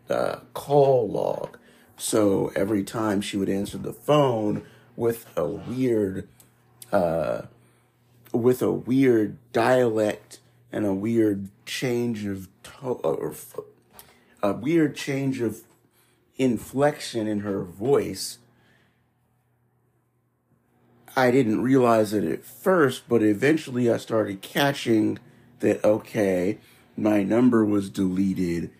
uh, 0.09 0.37
call 0.55 1.11
log. 1.11 1.59
So 1.99 2.51
every 2.57 2.83
time 2.83 3.21
she 3.21 3.37
would 3.37 3.51
answer 3.51 3.77
the 3.77 3.93
phone 3.93 4.65
with 4.97 5.27
a 5.37 5.47
weird, 5.47 6.27
uh, 6.91 7.43
with 8.33 8.63
a 8.63 8.73
weird 8.73 9.37
dialect 9.53 10.41
and 10.73 10.87
a 10.87 10.95
weird 10.95 11.51
change 11.67 12.25
of 12.25 12.49
to- 12.63 13.01
or 13.05 13.35
a 14.43 14.55
weird 14.55 14.97
change 14.97 15.43
of 15.43 15.63
inflection 16.37 17.27
in 17.27 17.41
her 17.41 17.63
voice. 17.63 18.39
I 21.15 21.31
didn't 21.31 21.63
realize 21.63 22.13
it 22.13 22.25
at 22.25 22.45
first, 22.45 23.09
but 23.09 23.23
eventually 23.23 23.91
I 23.91 23.99
started 23.99 24.41
catching 24.41 25.19
that, 25.61 25.85
okay, 25.85 26.59
my 26.97 27.23
number 27.23 27.65
was 27.65 27.91
deleted 27.91 28.71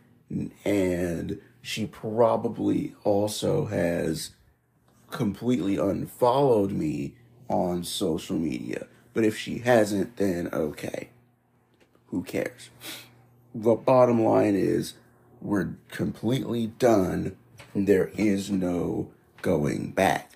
and 0.65 1.41
she 1.61 1.87
probably 1.87 2.95
also 3.05 3.67
has 3.67 4.31
completely 5.11 5.77
unfollowed 5.77 6.73
me 6.73 7.15
on 7.49 7.85
social 7.85 8.37
media. 8.37 8.87
But 9.15 9.25
if 9.25 9.37
she 9.37 9.59
hasn't, 9.59 10.17
then 10.17 10.49
okay. 10.53 11.11
Who 12.07 12.23
cares? 12.23 12.71
The 13.55 13.75
bottom 13.75 14.23
line 14.23 14.55
is 14.55 14.95
we're 15.41 15.75
completely 15.89 16.67
done. 16.67 17.37
There 17.75 18.11
is 18.17 18.51
no 18.51 19.11
going 19.41 19.91
back. 19.91 20.33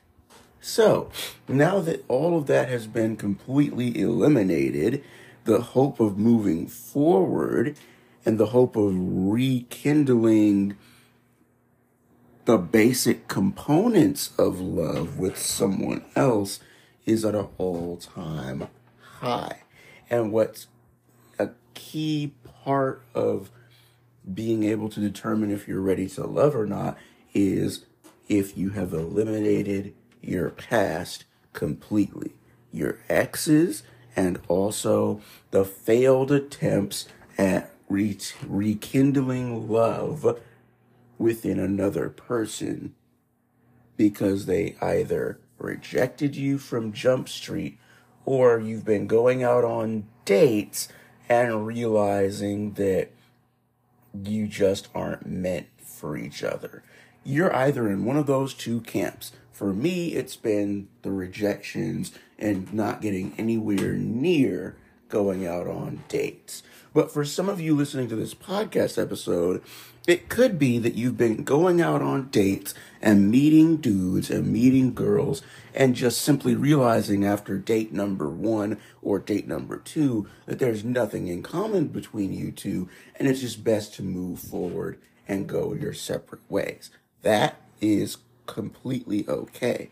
So, 0.60 1.10
now 1.46 1.80
that 1.80 2.04
all 2.08 2.36
of 2.36 2.46
that 2.46 2.68
has 2.68 2.86
been 2.86 3.16
completely 3.16 3.98
eliminated, 4.00 5.04
the 5.44 5.60
hope 5.60 6.00
of 6.00 6.18
moving 6.18 6.66
forward 6.66 7.76
and 8.24 8.38
the 8.38 8.46
hope 8.46 8.74
of 8.74 8.92
rekindling 8.96 10.76
the 12.46 12.58
basic 12.58 13.28
components 13.28 14.30
of 14.38 14.60
love 14.60 15.18
with 15.18 15.36
someone 15.36 16.04
else 16.14 16.60
is 17.04 17.24
at 17.24 17.34
an 17.34 17.48
all 17.58 17.96
time 17.96 18.68
high. 19.20 19.62
And 20.08 20.32
what's 20.32 20.68
a 21.38 21.50
key 21.74 22.34
part 22.64 23.02
of 23.14 23.50
being 24.32 24.64
able 24.64 24.88
to 24.88 25.00
determine 25.00 25.50
if 25.50 25.68
you're 25.68 25.80
ready 25.80 26.08
to 26.08 26.24
love 26.24 26.56
or 26.56 26.66
not 26.66 26.96
is 27.36 27.84
if 28.28 28.56
you 28.56 28.70
have 28.70 28.92
eliminated 28.92 29.94
your 30.22 30.50
past 30.50 31.24
completely, 31.52 32.32
your 32.72 32.98
exes, 33.08 33.82
and 34.16 34.40
also 34.48 35.20
the 35.50 35.64
failed 35.64 36.32
attempts 36.32 37.06
at 37.36 37.70
re- 37.88 38.18
rekindling 38.46 39.68
love 39.68 40.40
within 41.18 41.58
another 41.58 42.08
person 42.08 42.94
because 43.96 44.46
they 44.46 44.76
either 44.80 45.38
rejected 45.58 46.36
you 46.36 46.58
from 46.58 46.92
Jump 46.92 47.28
Street 47.28 47.78
or 48.24 48.58
you've 48.58 48.84
been 48.84 49.06
going 49.06 49.42
out 49.42 49.64
on 49.64 50.06
dates 50.24 50.88
and 51.28 51.66
realizing 51.66 52.72
that 52.74 53.10
you 54.22 54.46
just 54.46 54.88
aren't 54.94 55.26
meant 55.26 55.66
for 55.78 56.16
each 56.16 56.42
other. 56.42 56.82
You're 57.28 57.52
either 57.56 57.88
in 57.90 58.04
one 58.04 58.16
of 58.16 58.26
those 58.26 58.54
two 58.54 58.82
camps. 58.82 59.32
For 59.50 59.74
me, 59.74 60.12
it's 60.12 60.36
been 60.36 60.86
the 61.02 61.10
rejections 61.10 62.12
and 62.38 62.72
not 62.72 63.00
getting 63.00 63.34
anywhere 63.36 63.94
near 63.94 64.76
going 65.08 65.44
out 65.44 65.66
on 65.66 66.04
dates. 66.06 66.62
But 66.94 67.10
for 67.10 67.24
some 67.24 67.48
of 67.48 67.60
you 67.60 67.74
listening 67.74 68.08
to 68.10 68.14
this 68.14 68.32
podcast 68.32 68.96
episode, 68.96 69.60
it 70.06 70.28
could 70.28 70.56
be 70.56 70.78
that 70.78 70.94
you've 70.94 71.16
been 71.16 71.42
going 71.42 71.80
out 71.80 72.00
on 72.00 72.28
dates 72.28 72.74
and 73.02 73.28
meeting 73.28 73.78
dudes 73.78 74.30
and 74.30 74.52
meeting 74.52 74.94
girls 74.94 75.42
and 75.74 75.96
just 75.96 76.22
simply 76.22 76.54
realizing 76.54 77.24
after 77.24 77.58
date 77.58 77.92
number 77.92 78.30
one 78.30 78.78
or 79.02 79.18
date 79.18 79.48
number 79.48 79.78
two 79.78 80.28
that 80.46 80.60
there's 80.60 80.84
nothing 80.84 81.26
in 81.26 81.42
common 81.42 81.88
between 81.88 82.32
you 82.32 82.52
two 82.52 82.88
and 83.16 83.26
it's 83.26 83.40
just 83.40 83.64
best 83.64 83.94
to 83.94 84.04
move 84.04 84.38
forward 84.38 85.00
and 85.26 85.48
go 85.48 85.74
your 85.74 85.92
separate 85.92 86.48
ways. 86.48 86.90
That 87.26 87.56
is 87.80 88.18
completely 88.46 89.28
okay. 89.28 89.88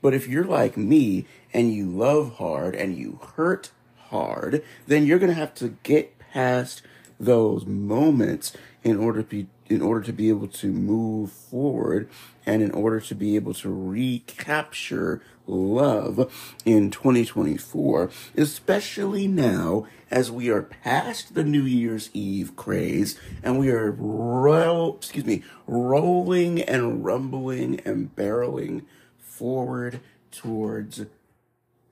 But 0.00 0.14
if 0.14 0.28
you're 0.28 0.44
like 0.44 0.76
me 0.76 1.26
and 1.52 1.74
you 1.74 1.90
love 1.90 2.34
hard 2.34 2.76
and 2.76 2.96
you 2.96 3.18
hurt 3.34 3.72
hard, 4.10 4.62
then 4.86 5.04
you're 5.04 5.18
going 5.18 5.32
to 5.32 5.34
have 5.34 5.52
to 5.56 5.76
get 5.82 6.16
past 6.20 6.82
those 7.18 7.66
moments 7.66 8.52
in 8.84 8.98
order 8.98 9.24
to 9.24 9.28
be 9.28 9.48
in 9.68 9.82
order 9.82 10.04
to 10.06 10.12
be 10.12 10.28
able 10.28 10.48
to 10.48 10.68
move 10.68 11.30
forward 11.30 12.08
and 12.44 12.62
in 12.62 12.70
order 12.70 13.00
to 13.00 13.14
be 13.14 13.36
able 13.36 13.54
to 13.54 13.72
recapture 13.72 15.22
love 15.46 16.32
in 16.64 16.90
2024, 16.90 18.10
especially 18.36 19.26
now 19.26 19.86
as 20.10 20.30
we 20.30 20.48
are 20.48 20.62
past 20.62 21.34
the 21.34 21.44
New 21.44 21.62
Year's 21.62 22.10
Eve 22.12 22.54
craze 22.56 23.18
and 23.42 23.58
we 23.58 23.70
are 23.70 23.90
roll, 23.90 24.96
excuse 24.96 25.24
me, 25.24 25.42
rolling 25.66 26.62
and 26.62 27.04
rumbling 27.04 27.80
and 27.80 28.14
barreling 28.14 28.82
forward 29.18 30.00
towards 30.30 31.04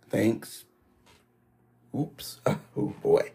thanks. 0.09 0.65
Oops. 1.95 2.41
Oh 2.77 2.93
boy 3.03 3.31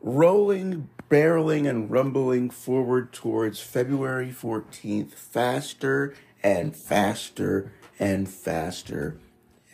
rolling, 0.00 0.88
barreling, 1.08 1.68
and 1.68 1.90
rumbling 1.90 2.50
forward 2.50 3.12
towards 3.12 3.60
February 3.60 4.28
14th, 4.30 5.14
faster 5.14 6.14
and 6.42 6.74
faster 6.76 7.72
and 7.98 8.28
faster 8.28 9.18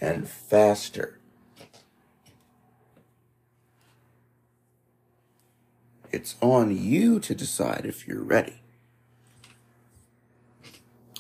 and 0.01 0.29
faster. 0.29 1.19
It's 6.13 6.37
on 6.41 6.77
you 6.77 7.19
to 7.21 7.35
decide 7.35 7.85
if 7.85 8.07
you're 8.07 8.23
ready. 8.23 8.61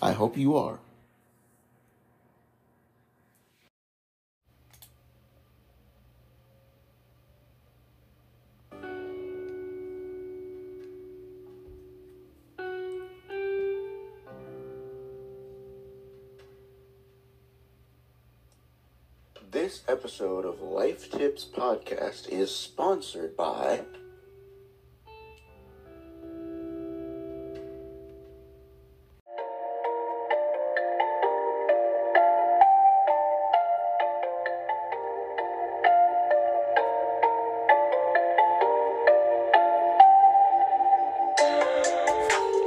I 0.00 0.12
hope 0.12 0.36
you 0.36 0.56
are. 0.56 0.78
This 19.54 19.84
episode 19.86 20.44
of 20.44 20.60
Life 20.62 21.12
Tips 21.12 21.44
Podcast 21.44 22.28
is 22.28 22.52
sponsored 22.52 23.36
by. 23.36 23.82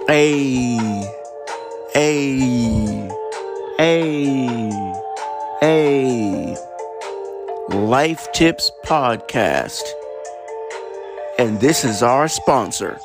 Hey, 0.07 0.76
Life 8.07 8.31
Tips 8.31 8.71
Podcast. 8.85 9.83
And 11.37 11.59
this 11.59 11.83
is 11.83 12.01
our 12.01 12.29
sponsor. 12.29 12.97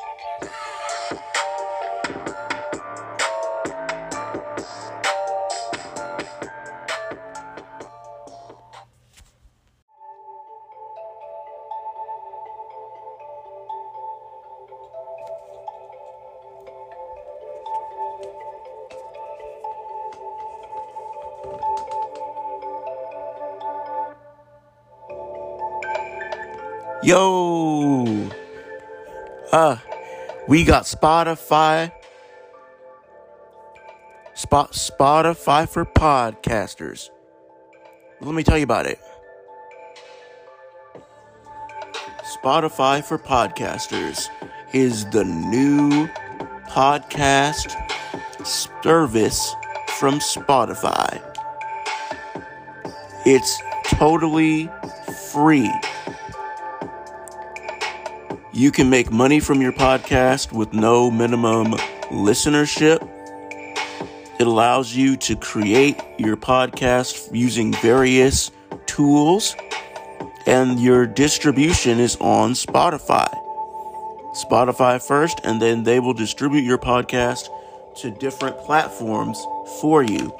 We 30.63 30.67
got 30.67 30.85
Spotify. 30.85 31.91
Spot 34.35 34.71
Spotify 34.71 35.69
for 35.69 35.85
podcasters. 35.85 37.11
Let 38.21 38.33
me 38.33 38.45
tell 38.45 38.57
you 38.59 38.63
about 38.63 38.87
it. 38.87 39.01
Spotify 42.37 43.03
for 43.03 43.19
podcasters 43.19 44.29
is 44.73 45.05
the 45.07 45.25
new 45.25 46.07
podcast 46.69 47.75
service 48.47 49.57
from 49.99 50.21
Spotify. 50.21 51.21
It's 53.27 53.61
totally 53.87 54.71
free. 55.33 55.73
You 58.55 58.71
can 58.71 58.91
make 58.91 59.11
money 59.11 59.41
from 59.41 59.63
your 59.63 59.73
podcast 59.73 60.53
with 60.53 60.75
no 60.75 61.11
minimum 61.11 61.73
listenership. 62.11 63.01
It 64.39 64.47
allows 64.47 64.95
you 64.95 65.17
to 65.17 65.37
create 65.37 65.99
your 66.19 66.37
podcast 66.37 67.35
using 67.35 67.73
various 67.73 68.51
tools, 68.85 69.57
and 70.45 70.79
your 70.79 71.07
distribution 71.07 71.99
is 71.99 72.17
on 72.17 72.53
Spotify. 72.53 73.33
Spotify 74.35 75.03
first, 75.03 75.41
and 75.45 75.61
then 75.61 75.85
they 75.85 75.99
will 75.99 76.13
distribute 76.13 76.63
your 76.63 76.79
podcast 76.79 77.49
to 78.01 78.11
different 78.11 78.59
platforms 78.59 79.43
for 79.81 80.03
you. 80.03 80.31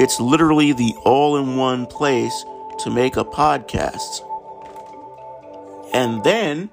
It's 0.00 0.18
literally 0.20 0.72
the 0.72 0.94
all 1.04 1.36
in 1.36 1.56
one 1.56 1.84
place 1.84 2.46
to 2.78 2.90
make 2.90 3.18
a 3.18 3.26
podcast. 3.26 4.22
And 5.92 6.24
then 6.24 6.70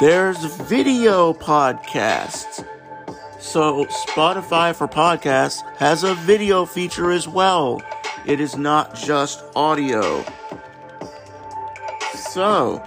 there's 0.00 0.44
video 0.44 1.32
podcasts. 1.32 2.64
So, 3.40 3.84
Spotify 3.86 4.74
for 4.74 4.86
podcasts 4.86 5.62
has 5.78 6.04
a 6.04 6.14
video 6.14 6.64
feature 6.64 7.10
as 7.10 7.26
well. 7.26 7.82
It 8.24 8.40
is 8.40 8.56
not 8.56 8.94
just 8.94 9.42
audio. 9.56 10.24
So, 12.14 12.82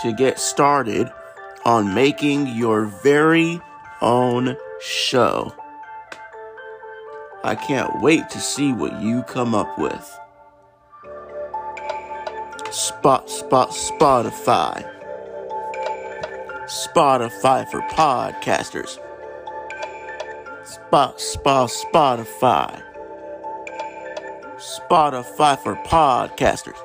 to 0.02 0.13
get 0.13 0.39
started 0.39 1.12
on 1.65 1.93
making 1.93 2.47
your 2.47 2.86
very 2.86 3.60
own 4.02 4.56
show. 4.82 5.54
I 7.43 7.54
can't 7.56 8.02
wait 8.02 8.30
to 8.32 8.39
see 8.39 8.73
what 8.73 8.99
you 9.02 9.21
come 9.23 9.54
up 9.54 9.78
with. 9.78 10.17
Spot, 12.71 13.30
spot, 13.30 13.69
Spotify. 13.69 14.89
Spotify 16.65 17.69
for 17.69 17.82
podcasters. 17.82 18.97
Spot, 20.65 21.19
spot, 21.19 21.69
Spotify. 21.69 22.88
Spotify 24.59 25.57
for 25.57 25.75
podcasters. 25.85 26.75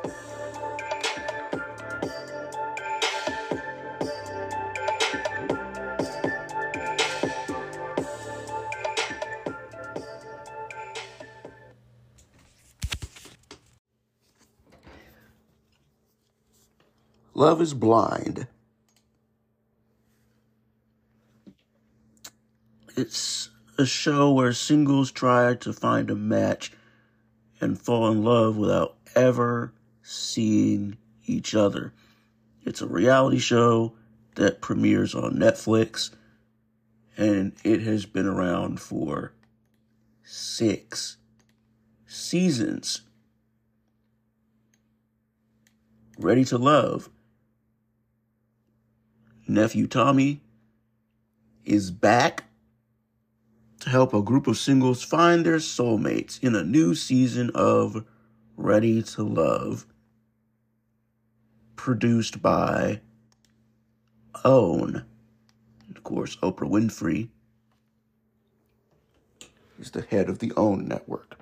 Love 17.34 17.60
is 17.60 17.74
Blind. 17.74 18.46
It's 22.96 23.50
a 23.76 23.84
show 23.84 24.30
where 24.30 24.52
singles 24.52 25.10
try 25.10 25.56
to 25.56 25.72
find 25.72 26.08
a 26.08 26.14
match 26.14 26.70
and 27.64 27.80
fall 27.80 28.10
in 28.10 28.22
love 28.22 28.58
without 28.58 28.94
ever 29.16 29.72
seeing 30.02 30.98
each 31.24 31.54
other. 31.54 31.94
It's 32.62 32.82
a 32.82 32.86
reality 32.86 33.38
show 33.38 33.94
that 34.34 34.60
premieres 34.60 35.14
on 35.14 35.36
Netflix 35.36 36.10
and 37.16 37.52
it 37.64 37.80
has 37.80 38.04
been 38.04 38.26
around 38.26 38.80
for 38.80 39.32
six 40.22 41.16
seasons. 42.06 43.00
Ready 46.18 46.44
to 46.44 46.58
Love. 46.58 47.08
Nephew 49.48 49.86
Tommy 49.86 50.42
is 51.64 51.90
back 51.90 52.44
to 53.84 53.90
help 53.90 54.14
a 54.14 54.22
group 54.22 54.46
of 54.46 54.56
singles 54.56 55.02
find 55.02 55.44
their 55.44 55.58
soulmates 55.58 56.42
in 56.42 56.54
a 56.54 56.64
new 56.64 56.94
season 56.94 57.50
of 57.54 58.02
Ready 58.56 59.02
to 59.02 59.22
Love, 59.22 59.84
produced 61.76 62.40
by 62.40 63.02
OWN. 64.42 65.04
Of 65.94 66.02
course, 66.02 66.36
Oprah 66.36 66.66
Winfrey 66.66 67.28
is 69.78 69.90
the 69.90 70.00
head 70.00 70.30
of 70.30 70.38
the 70.38 70.50
OWN 70.56 70.88
network. 70.88 71.36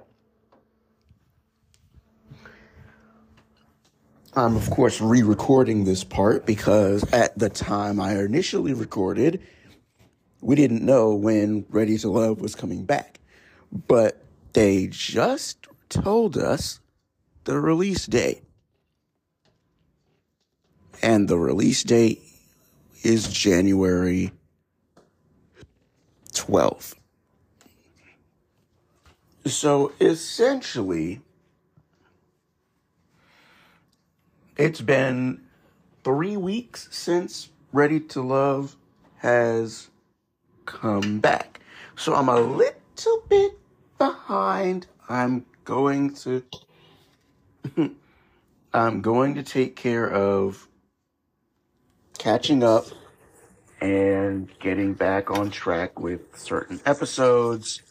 I'm, 4.35 4.57
of 4.57 4.69
course, 4.69 5.01
re 5.01 5.23
recording 5.23 5.85
this 5.85 6.03
part 6.03 6.45
because 6.45 7.05
at 7.13 7.39
the 7.39 7.51
time 7.51 8.01
I 8.01 8.19
initially 8.19 8.75
recorded, 8.75 9.41
we 10.43 10.57
didn't 10.57 10.85
know 10.85 11.15
when 11.15 11.65
Ready 11.71 11.97
to 11.99 12.11
Love 12.11 12.41
was 12.41 12.55
coming 12.55 12.85
back. 12.85 13.21
But 13.87 14.23
they 14.53 14.89
just 14.89 15.67
told 15.89 16.37
us 16.37 16.81
the 17.45 17.59
release 17.59 18.07
date. 18.07 18.43
And 21.01 21.29
the 21.29 21.39
release 21.39 21.83
date 21.83 22.23
is 23.03 23.33
January 23.33 24.33
12th. 26.33 26.95
So 29.47 29.93
essentially, 30.01 31.21
it's 34.57 34.81
been 34.81 35.41
three 36.05 36.37
weeks 36.37 36.89
since 36.91 37.51
Ready 37.73 38.01
to 38.01 38.23
Love 38.23 38.77
has 39.19 39.89
come 40.67 41.21
back. 41.21 41.61
So 41.97 42.15
I'm 42.15 42.29
a 42.29 42.41
little 42.41 43.23
bit 43.29 43.59
behind. 43.99 44.87
I'm 45.09 45.45
going 45.65 46.15
to 46.15 46.43
I'm 48.75 49.03
going 49.03 49.35
to 49.35 49.43
take 49.43 49.77
care 49.77 50.11
of 50.11 50.69
catching 52.19 52.63
up 52.63 52.87
and 53.81 54.49
getting 54.61 54.95
back 54.95 55.31
on 55.31 55.51
track 55.51 55.99
with 55.99 56.37
certain 56.39 56.81
episodes. 56.87 57.83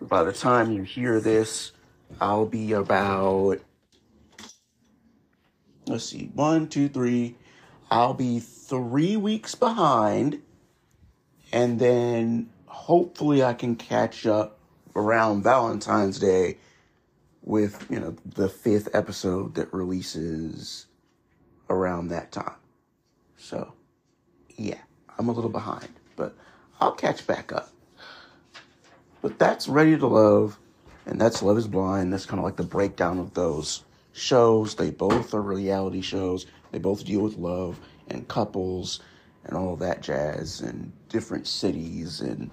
By 0.00 0.24
the 0.24 0.32
time 0.32 0.72
you 0.72 0.82
hear 0.82 1.20
this, 1.20 1.72
I'll 2.20 2.46
be 2.46 2.72
about 2.72 3.60
let's 5.86 6.04
see, 6.04 6.30
one, 6.34 6.68
two, 6.68 6.88
three. 6.88 7.36
I'll 7.90 8.14
be 8.14 8.38
three 8.38 9.16
weeks 9.16 9.54
behind, 9.54 10.40
and 11.52 11.78
then 11.78 12.50
hopefully 12.66 13.42
I 13.42 13.54
can 13.54 13.76
catch 13.76 14.26
up 14.26 14.58
around 14.94 15.42
Valentine's 15.42 16.18
Day 16.18 16.58
with 17.42 17.86
you 17.90 17.98
know 17.98 18.16
the 18.24 18.48
fifth 18.48 18.88
episode 18.94 19.54
that 19.54 19.72
releases 19.72 20.86
around 21.68 22.08
that 22.08 22.32
time. 22.32 22.56
So, 23.36 23.72
yeah, 24.56 24.78
I'm 25.18 25.28
a 25.28 25.32
little 25.32 25.50
behind, 25.50 25.88
but 26.16 26.36
I'll 26.80 26.92
catch 26.92 27.26
back 27.26 27.52
up. 27.52 27.70
But 29.22 29.38
that's 29.38 29.68
Ready 29.68 29.96
to 29.96 30.06
Love, 30.06 30.58
and 31.06 31.20
that's 31.20 31.42
Love 31.42 31.58
is 31.58 31.66
Blind. 31.66 32.12
That's 32.12 32.26
kind 32.26 32.38
of 32.38 32.44
like 32.44 32.56
the 32.56 32.62
breakdown 32.62 33.18
of 33.18 33.34
those 33.34 33.84
shows. 34.12 34.74
They 34.74 34.90
both 34.90 35.34
are 35.34 35.42
reality 35.42 36.02
shows. 36.02 36.46
They 36.72 36.78
both 36.78 37.04
deal 37.04 37.20
with 37.20 37.36
love 37.36 37.80
and 38.08 38.26
couples 38.28 39.00
and 39.44 39.56
all 39.56 39.76
that 39.76 40.02
jazz 40.02 40.60
and 40.60 40.92
different 41.08 41.46
cities 41.46 42.20
and 42.20 42.50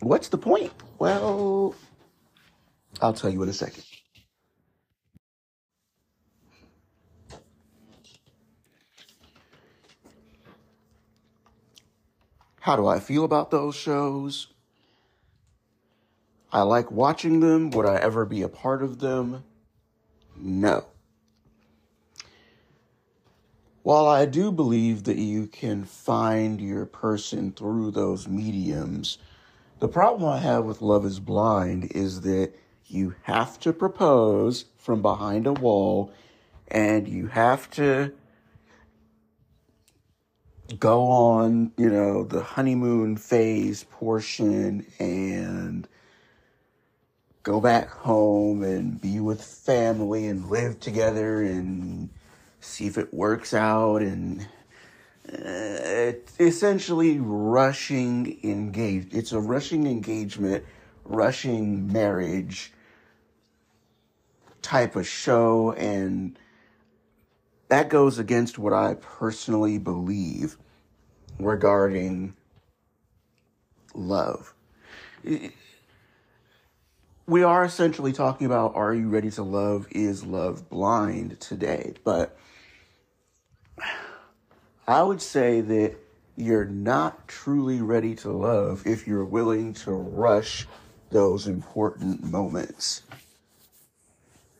what's 0.00 0.28
the 0.28 0.38
point? 0.38 0.72
Well, 0.98 1.74
I'll 3.00 3.12
tell 3.12 3.30
you 3.30 3.42
in 3.42 3.48
a 3.48 3.52
second. 3.52 3.84
How 12.60 12.76
do 12.76 12.86
I 12.86 13.00
feel 13.00 13.24
about 13.24 13.50
those 13.50 13.74
shows? 13.74 14.48
I 16.52 16.62
like 16.62 16.90
watching 16.90 17.40
them. 17.40 17.70
Would 17.70 17.86
I 17.86 17.96
ever 17.96 18.24
be 18.26 18.42
a 18.42 18.48
part 18.48 18.82
of 18.82 18.98
them? 18.98 19.44
No. 20.36 20.84
While 23.88 24.06
I 24.06 24.26
do 24.26 24.52
believe 24.52 25.04
that 25.04 25.16
you 25.16 25.46
can 25.46 25.82
find 25.82 26.60
your 26.60 26.84
person 26.84 27.52
through 27.52 27.92
those 27.92 28.28
mediums, 28.28 29.16
the 29.78 29.88
problem 29.88 30.28
I 30.28 30.40
have 30.40 30.66
with 30.66 30.82
Love 30.82 31.06
is 31.06 31.20
Blind 31.20 31.92
is 31.92 32.20
that 32.20 32.52
you 32.84 33.14
have 33.22 33.58
to 33.60 33.72
propose 33.72 34.66
from 34.76 35.00
behind 35.00 35.46
a 35.46 35.54
wall 35.54 36.12
and 36.70 37.08
you 37.08 37.28
have 37.28 37.70
to 37.70 38.12
go 40.78 41.04
on, 41.04 41.72
you 41.78 41.88
know, 41.88 42.24
the 42.24 42.42
honeymoon 42.42 43.16
phase 43.16 43.84
portion 43.84 44.84
and 44.98 45.88
go 47.42 47.58
back 47.58 47.88
home 47.88 48.62
and 48.62 49.00
be 49.00 49.18
with 49.18 49.42
family 49.42 50.26
and 50.26 50.50
live 50.50 50.78
together 50.78 51.40
and 51.40 52.10
see 52.68 52.86
if 52.86 52.98
it 52.98 53.12
works 53.12 53.54
out 53.54 54.02
and 54.02 54.46
uh, 55.32 56.12
essentially 56.40 57.18
rushing 57.18 58.38
engage 58.42 59.12
it's 59.12 59.32
a 59.32 59.40
rushing 59.40 59.86
engagement 59.86 60.64
rushing 61.04 61.90
marriage 61.92 62.72
type 64.62 64.96
of 64.96 65.06
show 65.06 65.72
and 65.72 66.38
that 67.68 67.88
goes 67.88 68.18
against 68.18 68.58
what 68.58 68.72
i 68.72 68.94
personally 68.94 69.78
believe 69.78 70.56
regarding 71.38 72.34
love 73.94 74.54
we 77.28 77.42
are 77.42 77.62
essentially 77.62 78.14
talking 78.14 78.46
about 78.46 78.74
Are 78.74 78.94
You 78.94 79.10
Ready 79.10 79.30
to 79.32 79.42
Love? 79.42 79.86
Is 79.90 80.24
Love 80.24 80.70
Blind 80.70 81.38
today? 81.38 81.92
But 82.02 82.38
I 84.88 85.02
would 85.02 85.20
say 85.20 85.60
that 85.60 85.96
you're 86.34 86.64
not 86.64 87.28
truly 87.28 87.82
ready 87.82 88.14
to 88.16 88.32
love 88.32 88.86
if 88.86 89.06
you're 89.06 89.22
willing 89.22 89.74
to 89.74 89.92
rush 89.92 90.66
those 91.10 91.46
important 91.46 92.24
moments. 92.24 93.02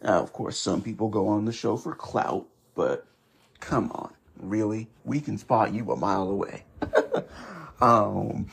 Now, 0.02 0.20
of 0.20 0.34
course, 0.34 0.58
some 0.60 0.82
people 0.82 1.08
go 1.08 1.28
on 1.28 1.46
the 1.46 1.52
show 1.52 1.78
for 1.78 1.94
clout, 1.94 2.46
but 2.74 3.06
come 3.58 3.90
on, 3.92 4.12
really? 4.38 4.88
We 5.02 5.22
can 5.22 5.38
spot 5.38 5.72
you 5.72 5.90
a 5.92 5.96
mile 5.96 6.28
away. 6.28 6.64
um, 7.80 8.48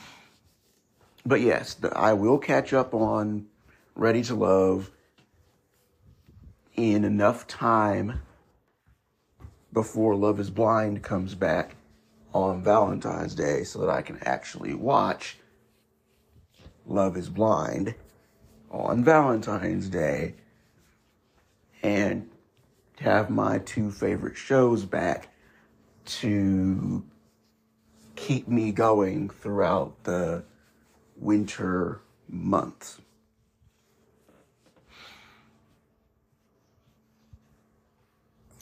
but 1.26 1.42
yes, 1.42 1.76
I 1.94 2.14
will 2.14 2.38
catch 2.38 2.72
up 2.72 2.94
on 2.94 3.48
Ready 3.94 4.22
to 4.22 4.34
Love 4.34 4.90
in 6.74 7.04
enough 7.04 7.46
time 7.46 8.22
before 9.76 10.16
Love 10.16 10.40
is 10.40 10.48
Blind 10.48 11.02
comes 11.02 11.34
back 11.34 11.76
on 12.32 12.64
Valentine's 12.64 13.34
Day 13.34 13.62
so 13.62 13.78
that 13.80 13.90
I 13.90 14.00
can 14.00 14.18
actually 14.22 14.72
watch 14.72 15.36
Love 16.86 17.14
is 17.18 17.28
Blind 17.28 17.94
on 18.70 19.04
Valentine's 19.04 19.90
Day 19.90 20.32
and 21.82 22.30
have 23.00 23.28
my 23.28 23.58
two 23.58 23.90
favorite 23.90 24.38
shows 24.38 24.86
back 24.86 25.28
to 26.06 27.04
keep 28.14 28.48
me 28.48 28.72
going 28.72 29.28
throughout 29.28 30.04
the 30.04 30.42
winter 31.18 32.00
months. 32.30 33.02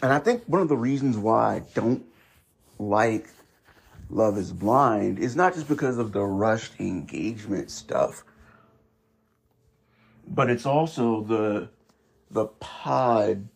And 0.02 0.12
I 0.12 0.18
think 0.18 0.44
one 0.46 0.60
of 0.60 0.68
the 0.68 0.76
reasons 0.76 1.16
why 1.16 1.56
I 1.56 1.62
don't 1.74 2.04
like 2.78 3.28
Love 4.10 4.36
is 4.38 4.52
Blind 4.52 5.18
is 5.18 5.34
not 5.34 5.54
just 5.54 5.68
because 5.68 5.98
of 5.98 6.12
the 6.12 6.22
rushed 6.22 6.78
engagement 6.78 7.70
stuff, 7.70 8.24
but 10.26 10.50
it's 10.50 10.66
also 10.66 11.22
the 11.22 11.68
the 12.30 12.46
pod 12.46 13.48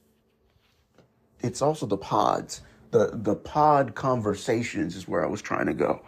it's 1.40 1.62
also 1.62 1.86
the 1.86 1.96
pods. 1.96 2.62
The 2.90 3.10
the 3.12 3.36
pod 3.36 3.94
conversations 3.94 4.96
is 4.96 5.06
where 5.06 5.24
I 5.24 5.28
was 5.28 5.42
trying 5.42 5.66
to 5.66 5.74
go. 5.74 6.02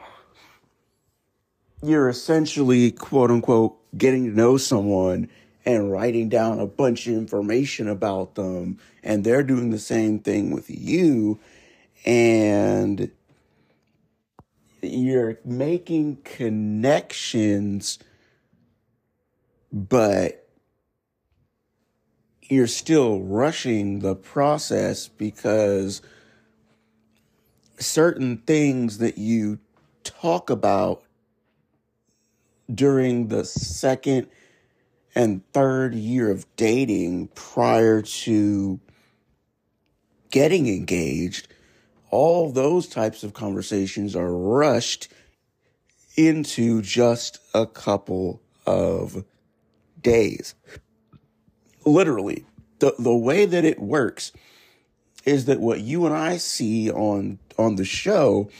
You're 1.83 2.09
essentially 2.09 2.91
quote 2.93 3.31
unquote 3.31 3.77
getting 3.97 4.25
to 4.25 4.37
know 4.37 4.57
someone 4.57 5.29
and 5.65 5.91
writing 5.91 6.29
down 6.29 6.59
a 6.59 6.67
bunch 6.67 7.07
of 7.07 7.15
information 7.15 7.89
about 7.89 8.35
them 8.35 8.79
and 9.03 9.25
they're 9.25 9.43
doing 9.43 9.71
the 9.71 9.79
same 9.79 10.19
thing 10.19 10.51
with 10.53 10.71
you 10.71 11.39
and 12.05 13.11
you're 14.83 15.39
making 15.45 16.17
connections 16.25 17.99
but 19.73 20.49
you're 22.49 22.67
still 22.67 23.21
rushing 23.21 24.01
the 24.01 24.17
process 24.17 25.07
because 25.07 26.03
certain 27.79 28.39
things 28.39 28.99
that 28.99 29.19
you 29.19 29.59
talk 30.03 30.51
about 30.51 31.03
during 32.73 33.29
the 33.29 33.45
second 33.45 34.27
and 35.15 35.43
third 35.53 35.95
year 35.95 36.31
of 36.31 36.47
dating 36.57 37.29
prior 37.29 38.03
to 38.03 38.81
getting 40.31 40.69
engaged, 40.69 41.49
all 42.11 42.51
those 42.53 42.87
types 42.87 43.23
of 43.23 43.35
conversations 43.35 44.15
are 44.15 44.33
rushed 44.33 45.09
into 46.17 46.83
just 46.83 47.39
a 47.55 47.67
couple 47.67 48.43
of 48.67 49.25
days. 50.01 50.55
Literally, 51.85 52.45
the, 52.79 52.95
the 52.99 53.15
way 53.15 53.47
that 53.47 53.65
it 53.65 53.81
works 53.81 54.33
is 55.25 55.45
that 55.47 55.61
what 55.61 55.81
you 55.81 56.07
and 56.07 56.15
I 56.15 56.37
see 56.39 56.91
on 56.91 57.39
on 57.59 57.77
the 57.77 57.85
show 57.85 58.51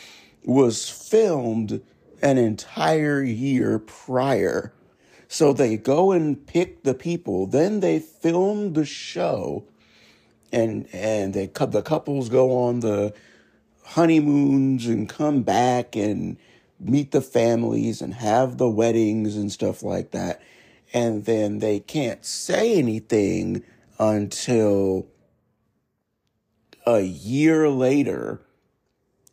was 0.45 0.89
filmed 0.89 1.81
an 2.23 2.39
entire 2.39 3.23
year 3.23 3.79
prior. 3.79 4.73
So 5.33 5.53
they 5.53 5.77
go 5.77 6.11
and 6.11 6.45
pick 6.45 6.83
the 6.83 6.93
people, 6.93 7.47
then 7.47 7.79
they 7.79 8.01
film 8.01 8.73
the 8.73 8.85
show 8.85 9.63
and 10.51 10.89
and 10.93 11.33
they 11.33 11.47
the 11.47 11.83
couples 11.83 12.29
go 12.29 12.65
on 12.65 12.81
the 12.81 13.15
honeymoons 13.85 14.87
and 14.87 15.09
come 15.09 15.43
back 15.43 15.95
and 15.95 16.37
meet 16.81 17.13
the 17.13 17.21
families 17.21 18.03
and 18.03 18.15
have 18.15 18.59
the 18.59 18.69
weddings 18.69 19.37
and 19.37 19.53
stuff 19.53 19.85
like 19.85 20.11
that. 20.11 20.43
And 20.93 21.25
then 21.27 21.61
they 21.61 21.79
can't 21.79 22.25
say 22.25 22.77
anything 22.77 23.63
until 24.01 25.07
a 26.85 27.03
year 27.03 27.69
later 27.69 28.41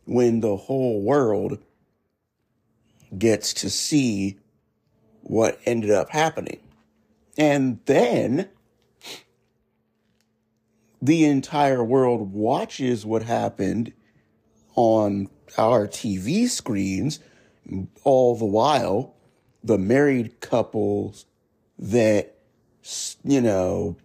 when 0.05 0.41
the 0.41 0.57
whole 0.57 1.01
world 1.01 1.57
gets 3.17 3.51
to 3.53 3.71
see 3.71 4.37
what 5.27 5.59
ended 5.65 5.91
up 5.91 6.09
happening. 6.09 6.59
And 7.37 7.79
then 7.85 8.47
the 11.01 11.25
entire 11.25 11.83
world 11.83 12.31
watches 12.31 13.05
what 13.05 13.23
happened 13.23 13.91
on 14.75 15.29
our 15.57 15.85
TV 15.85 16.47
screens, 16.47 17.19
all 18.03 18.37
the 18.37 18.45
while 18.45 19.15
the 19.61 19.77
married 19.77 20.39
couples 20.39 21.25
that, 21.77 22.37
you 23.23 23.41
know, 23.41 23.97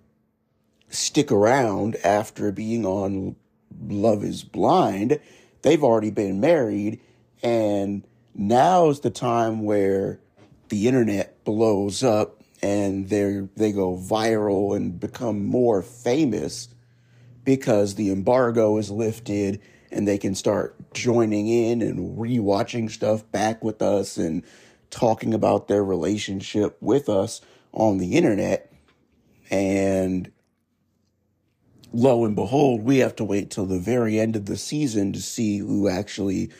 stick 0.89 1.31
around 1.31 1.97
after 2.05 2.51
being 2.51 2.85
on 2.85 3.37
Love 3.89 4.25
is 4.25 4.43
Blind, 4.43 5.21
they've 5.63 5.85
already 5.85 6.11
been 6.11 6.41
married. 6.41 7.01
And 7.45 8.05
now's 8.35 9.01
the 9.01 9.11
time 9.11 9.63
where 9.63 10.19
the 10.73 10.89
internet 10.89 11.45
blows 11.45 12.03
up 12.03 12.43
and 12.63 13.11
they 13.11 13.47
they 13.57 13.73
go 13.73 13.95
viral 13.95 14.75
and 14.75 14.99
become 14.99 15.45
more 15.45 15.83
famous 15.83 16.69
because 17.45 17.95
the 17.95 18.11
embargo 18.11 18.79
is 18.79 18.91
lifted 18.91 19.61
and 19.91 20.09
they 20.09 20.17
can 20.17 20.35
start 20.35 20.75
joining 20.95 21.47
in 21.47 21.83
and 21.83 22.17
rewatching 22.17 22.91
stuff 22.91 23.31
back 23.31 23.63
with 23.63 23.83
us 23.83 24.17
and 24.17 24.43
talking 24.89 25.35
about 25.35 25.69
their 25.69 25.85
relationship 25.85 26.79
with 26.81 27.11
us 27.11 27.43
on 27.73 27.99
the 27.99 28.15
internet. 28.15 28.73
And 29.51 30.33
lo 31.93 32.25
and 32.25 32.35
behold, 32.35 32.83
we 32.83 32.97
have 33.01 33.15
to 33.17 33.25
wait 33.25 33.51
till 33.51 33.67
the 33.67 33.79
very 33.79 34.19
end 34.19 34.37
of 34.37 34.47
the 34.47 34.57
season 34.57 35.13
to 35.13 35.21
see 35.21 35.59
who 35.59 35.87
actually 35.87 36.51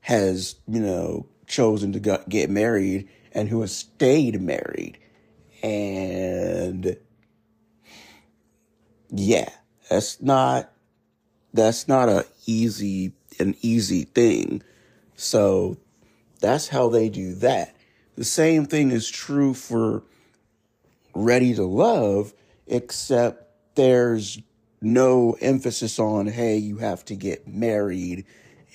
has, 0.00 0.56
you 0.68 0.80
know, 0.80 1.26
chosen 1.46 1.94
to 1.94 2.20
get 2.28 2.50
married 2.50 3.08
and 3.36 3.50
who 3.50 3.60
has 3.60 3.76
stayed 3.76 4.40
married. 4.40 4.98
And 5.62 6.96
yeah, 9.10 9.50
that's 9.90 10.20
not 10.22 10.72
that's 11.52 11.86
not 11.86 12.08
a 12.08 12.24
easy 12.46 13.12
an 13.38 13.54
easy 13.60 14.04
thing. 14.04 14.62
So 15.16 15.76
that's 16.40 16.68
how 16.68 16.88
they 16.88 17.10
do 17.10 17.34
that. 17.36 17.76
The 18.16 18.24
same 18.24 18.64
thing 18.64 18.90
is 18.90 19.08
true 19.08 19.52
for 19.52 20.02
Ready 21.14 21.54
to 21.54 21.64
Love, 21.64 22.32
except 22.66 23.74
there's 23.74 24.40
no 24.80 25.36
emphasis 25.40 25.98
on, 25.98 26.26
hey, 26.26 26.56
you 26.56 26.78
have 26.78 27.04
to 27.06 27.16
get 27.16 27.46
married 27.46 28.24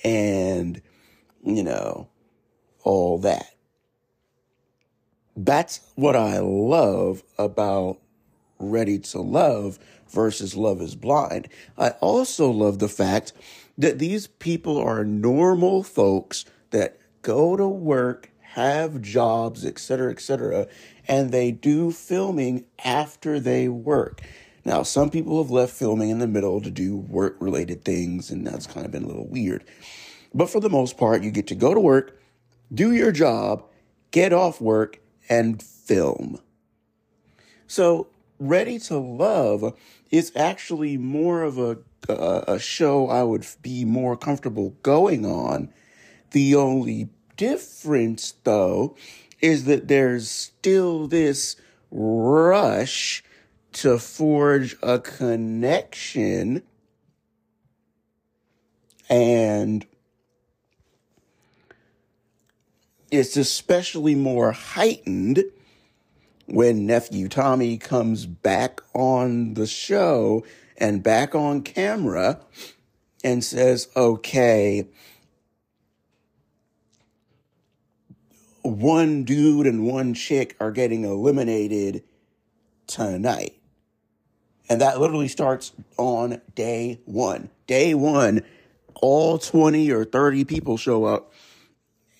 and, 0.04 0.80
you 1.44 1.62
know, 1.64 2.08
all 2.84 3.18
that. 3.18 3.52
That's 5.36 5.80
what 5.94 6.14
I 6.14 6.38
love 6.40 7.22
about 7.38 7.98
Ready 8.58 8.98
to 8.98 9.20
Love 9.20 9.78
versus 10.08 10.54
Love 10.54 10.82
is 10.82 10.94
Blind. 10.94 11.48
I 11.78 11.90
also 12.00 12.50
love 12.50 12.78
the 12.78 12.88
fact 12.88 13.32
that 13.78 13.98
these 13.98 14.26
people 14.26 14.76
are 14.78 15.04
normal 15.04 15.82
folks 15.82 16.44
that 16.70 16.98
go 17.22 17.56
to 17.56 17.66
work, 17.66 18.30
have 18.40 19.00
jobs, 19.00 19.64
etc., 19.64 20.10
etc., 20.10 20.66
and 21.08 21.32
they 21.32 21.50
do 21.50 21.90
filming 21.90 22.66
after 22.84 23.40
they 23.40 23.68
work. 23.68 24.20
Now, 24.66 24.82
some 24.82 25.08
people 25.08 25.42
have 25.42 25.50
left 25.50 25.72
filming 25.72 26.10
in 26.10 26.18
the 26.18 26.28
middle 26.28 26.60
to 26.60 26.70
do 26.70 26.96
work 26.96 27.36
related 27.40 27.84
things, 27.84 28.30
and 28.30 28.46
that's 28.46 28.66
kind 28.66 28.84
of 28.84 28.92
been 28.92 29.04
a 29.04 29.08
little 29.08 29.26
weird. 29.26 29.64
But 30.34 30.50
for 30.50 30.60
the 30.60 30.70
most 30.70 30.98
part, 30.98 31.22
you 31.22 31.30
get 31.30 31.46
to 31.48 31.54
go 31.54 31.72
to 31.72 31.80
work, 31.80 32.20
do 32.72 32.92
your 32.92 33.12
job, 33.12 33.64
get 34.10 34.32
off 34.32 34.60
work, 34.60 35.00
and 35.28 35.62
film. 35.62 36.40
So, 37.66 38.08
Ready 38.38 38.78
to 38.80 38.98
Love 38.98 39.74
is 40.10 40.32
actually 40.34 40.96
more 40.96 41.42
of 41.42 41.58
a 41.58 41.78
uh, 42.08 42.44
a 42.48 42.58
show 42.58 43.08
I 43.08 43.22
would 43.22 43.46
be 43.62 43.84
more 43.84 44.16
comfortable 44.16 44.70
going 44.82 45.24
on. 45.24 45.72
The 46.32 46.54
only 46.54 47.08
difference, 47.36 48.34
though, 48.44 48.96
is 49.40 49.64
that 49.64 49.88
there's 49.88 50.28
still 50.28 51.06
this 51.06 51.56
rush 51.90 53.22
to 53.72 53.98
forge 53.98 54.76
a 54.82 54.98
connection 54.98 56.62
and 59.08 59.86
it's 63.12 63.36
especially 63.36 64.14
more 64.14 64.52
heightened 64.52 65.44
when 66.46 66.86
nephew 66.86 67.28
Tommy 67.28 67.76
comes 67.76 68.24
back 68.24 68.80
on 68.94 69.52
the 69.54 69.66
show 69.66 70.44
and 70.78 71.02
back 71.02 71.34
on 71.34 71.62
camera 71.62 72.40
and 73.22 73.44
says, 73.44 73.88
okay, 73.94 74.88
one 78.62 79.24
dude 79.24 79.66
and 79.66 79.86
one 79.86 80.14
chick 80.14 80.56
are 80.58 80.72
getting 80.72 81.04
eliminated 81.04 82.02
tonight. 82.86 83.54
And 84.70 84.80
that 84.80 85.00
literally 85.00 85.28
starts 85.28 85.72
on 85.98 86.40
day 86.54 87.00
one. 87.04 87.50
Day 87.66 87.92
one, 87.92 88.40
all 88.94 89.36
20 89.36 89.90
or 89.90 90.06
30 90.06 90.44
people 90.46 90.78
show 90.78 91.04
up, 91.04 91.32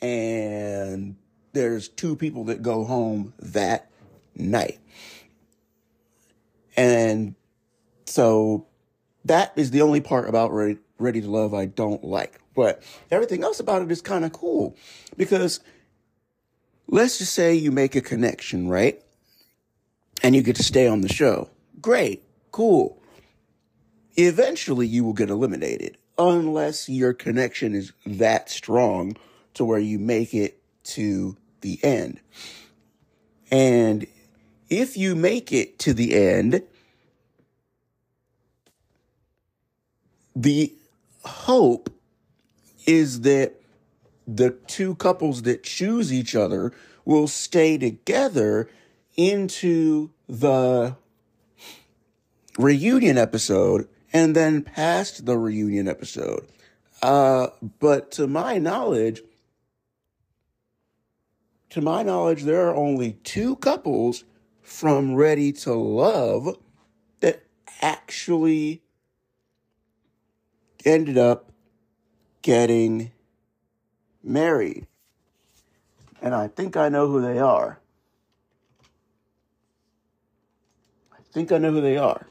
and 0.02 1.14
there's 1.52 1.88
two 1.88 2.16
people 2.16 2.44
that 2.44 2.60
go 2.60 2.84
home 2.84 3.32
that 3.38 3.90
night. 4.34 4.80
And 6.76 7.36
so 8.06 8.66
that 9.24 9.52
is 9.56 9.70
the 9.70 9.82
only 9.82 10.00
part 10.00 10.28
about 10.28 10.52
Ready, 10.52 10.78
Ready 10.98 11.20
to 11.20 11.30
Love 11.30 11.54
I 11.54 11.66
don't 11.66 12.02
like. 12.02 12.40
But 12.54 12.82
everything 13.10 13.44
else 13.44 13.60
about 13.60 13.82
it 13.82 13.90
is 13.90 14.02
kind 14.02 14.24
of 14.24 14.32
cool 14.32 14.76
because 15.16 15.60
let's 16.88 17.18
just 17.18 17.32
say 17.32 17.54
you 17.54 17.70
make 17.70 17.94
a 17.94 18.00
connection, 18.00 18.68
right? 18.68 19.00
And 20.22 20.34
you 20.34 20.42
get 20.42 20.56
to 20.56 20.62
stay 20.62 20.86
on 20.86 21.00
the 21.00 21.08
show. 21.08 21.48
Great, 21.80 22.22
cool. 22.50 23.00
Eventually 24.16 24.86
you 24.86 25.04
will 25.04 25.14
get 25.14 25.30
eliminated 25.30 25.96
unless 26.18 26.88
your 26.88 27.14
connection 27.14 27.74
is 27.74 27.92
that 28.04 28.50
strong 28.50 29.16
to 29.54 29.64
where 29.64 29.78
you 29.78 29.98
make 29.98 30.34
it 30.34 30.58
to 30.84 31.36
the 31.60 31.78
end. 31.82 32.20
And 33.50 34.06
if 34.68 34.96
you 34.96 35.14
make 35.14 35.52
it 35.52 35.78
to 35.80 35.94
the 35.94 36.14
end, 36.14 36.62
the 40.34 40.72
hope 41.24 41.90
is 42.86 43.20
that 43.20 43.54
the 44.26 44.50
two 44.66 44.94
couples 44.94 45.42
that 45.42 45.62
choose 45.62 46.12
each 46.12 46.34
other 46.34 46.72
will 47.04 47.28
stay 47.28 47.76
together 47.76 48.68
into 49.16 50.10
the 50.28 50.96
reunion 52.58 53.18
episode 53.18 53.88
and 54.12 54.34
then 54.36 54.62
past 54.62 55.26
the 55.26 55.36
reunion 55.36 55.88
episode. 55.88 56.46
Uh, 57.02 57.48
but 57.80 58.12
to 58.12 58.26
my 58.26 58.58
knowledge, 58.58 59.22
to 61.72 61.80
my 61.80 62.02
knowledge, 62.02 62.42
there 62.42 62.68
are 62.68 62.76
only 62.76 63.12
two 63.24 63.56
couples 63.56 64.24
from 64.60 65.14
Ready 65.14 65.52
to 65.52 65.72
Love 65.72 66.58
that 67.20 67.44
actually 67.80 68.82
ended 70.84 71.16
up 71.16 71.50
getting 72.42 73.10
married. 74.22 74.86
And 76.20 76.34
I 76.34 76.48
think 76.48 76.76
I 76.76 76.90
know 76.90 77.08
who 77.08 77.22
they 77.22 77.38
are. 77.38 77.80
I 81.10 81.22
think 81.32 81.52
I 81.52 81.56
know 81.56 81.72
who 81.72 81.80
they 81.80 81.96
are. 81.96 82.26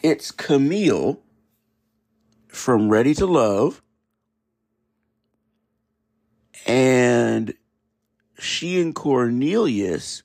It's 0.00 0.30
Camille 0.30 1.20
from 2.46 2.88
Ready 2.88 3.12
to 3.14 3.26
Love. 3.26 3.82
And 6.66 7.54
she 8.38 8.80
and 8.80 8.94
Cornelius 8.94 10.24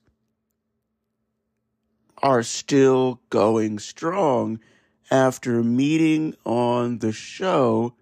are 2.18 2.44
still 2.44 3.22
going 3.30 3.80
strong 3.80 4.60
after 5.10 5.64
meeting 5.64 6.36
on 6.46 7.00
the 7.00 7.12
show 7.12 7.94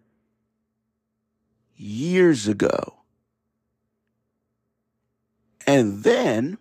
years 1.76 2.48
ago. 2.48 2.96
And 5.68 6.04
then 6.04 6.58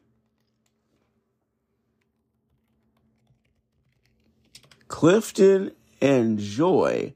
Clifton 4.88 5.72
and 6.00 6.38
Joy 6.38 7.14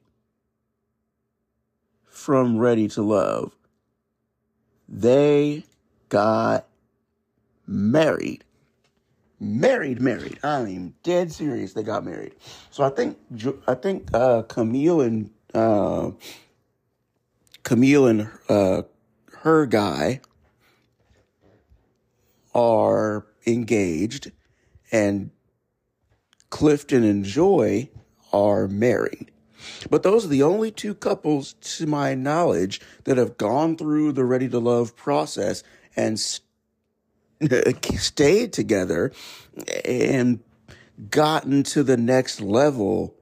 from 2.07 2.59
Ready 2.59 2.89
to 2.89 3.03
Love, 3.03 3.57
they 4.93 5.65
got 6.09 6.69
married 7.67 8.45
married, 9.43 10.01
married. 10.01 10.39
I 10.45 10.63
mean, 10.63 10.95
dead 11.03 11.33
serious. 11.33 11.73
They 11.73 11.83
got 11.83 12.05
married. 12.05 12.35
So 12.71 12.85
I 12.85 12.91
think 12.91 13.19
I 13.67 13.75
think 13.75 14.09
uh, 14.15 14.43
Camille 14.43 15.01
and 15.01 15.31
uh, 15.53 16.13
Camille 17.65 18.07
and 18.07 18.29
uh, 18.49 18.83
her 19.41 19.67
guy 19.67 20.21
are 22.55 23.27
engaged, 23.47 24.31
and 24.93 25.31
Clifton 26.51 27.03
and 27.03 27.25
Joy 27.25 27.91
are 28.33 28.69
married. 28.69 29.32
But 29.91 30.03
those 30.03 30.25
are 30.25 30.29
the 30.29 30.43
only 30.43 30.71
two 30.71 30.95
couples, 30.95 31.55
to 31.55 31.87
my 31.87 32.15
knowledge, 32.15 32.81
that 33.05 33.19
have 33.19 33.37
gone 33.37 33.77
through 33.77 34.13
the 34.13 34.25
Ready 34.25 34.49
to 34.49 34.59
Love 34.59 34.97
process 34.97 35.63
and 35.97 36.19
stayed 37.99 38.53
together 38.53 39.13
and 39.85 40.41
gotten 41.11 41.63
to 41.65 41.83
the 41.83 41.97
next 41.97 42.41
level 42.41 43.15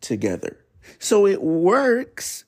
together. 0.00 0.64
So 0.98 1.26
it 1.26 1.42
works 1.42 2.44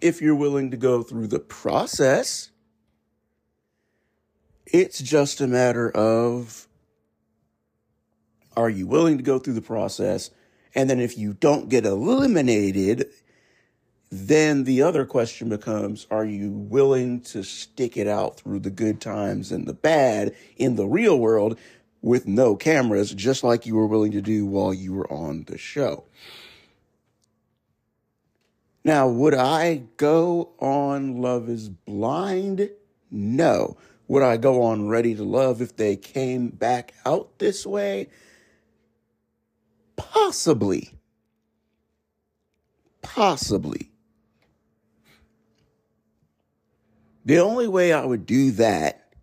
if 0.00 0.20
you're 0.20 0.34
willing 0.34 0.70
to 0.70 0.76
go 0.76 1.02
through 1.02 1.28
the 1.28 1.38
process. 1.38 2.50
It's 4.66 5.00
just 5.00 5.40
a 5.40 5.46
matter 5.46 5.90
of 5.90 6.68
are 8.56 8.70
you 8.70 8.86
willing 8.86 9.16
to 9.16 9.22
go 9.22 9.38
through 9.38 9.54
the 9.54 9.62
process? 9.62 10.30
And 10.74 10.88
then 10.88 11.00
if 11.00 11.18
you 11.18 11.34
don't 11.34 11.68
get 11.68 11.84
eliminated, 11.84 13.10
then 14.10 14.64
the 14.64 14.82
other 14.82 15.04
question 15.04 15.48
becomes 15.48 16.06
are 16.10 16.24
you 16.24 16.50
willing 16.50 17.20
to 17.22 17.42
stick 17.42 17.96
it 17.96 18.06
out 18.06 18.38
through 18.38 18.60
the 18.60 18.70
good 18.70 19.00
times 19.00 19.50
and 19.50 19.66
the 19.66 19.72
bad 19.72 20.34
in 20.56 20.76
the 20.76 20.86
real 20.86 21.18
world 21.18 21.58
with 22.02 22.26
no 22.26 22.56
cameras, 22.56 23.14
just 23.14 23.44
like 23.44 23.64
you 23.64 23.76
were 23.76 23.86
willing 23.86 24.12
to 24.12 24.20
do 24.20 24.44
while 24.44 24.74
you 24.74 24.92
were 24.92 25.10
on 25.10 25.44
the 25.44 25.56
show? 25.56 26.04
Now, 28.84 29.08
would 29.08 29.34
I 29.34 29.84
go 29.96 30.50
on 30.58 31.22
Love 31.22 31.48
is 31.48 31.68
Blind? 31.68 32.68
No. 33.10 33.76
Would 34.08 34.22
I 34.22 34.36
go 34.36 34.62
on 34.62 34.88
Ready 34.88 35.14
to 35.14 35.22
Love 35.22 35.62
if 35.62 35.76
they 35.76 35.96
came 35.96 36.48
back 36.48 36.92
out 37.06 37.38
this 37.38 37.64
way? 37.64 38.08
Possibly. 40.10 40.94
Possibly. 43.02 43.90
The 47.24 47.38
only 47.38 47.68
way 47.68 47.92
I 47.92 48.04
would 48.04 48.26
do 48.26 48.50
that 48.52 49.14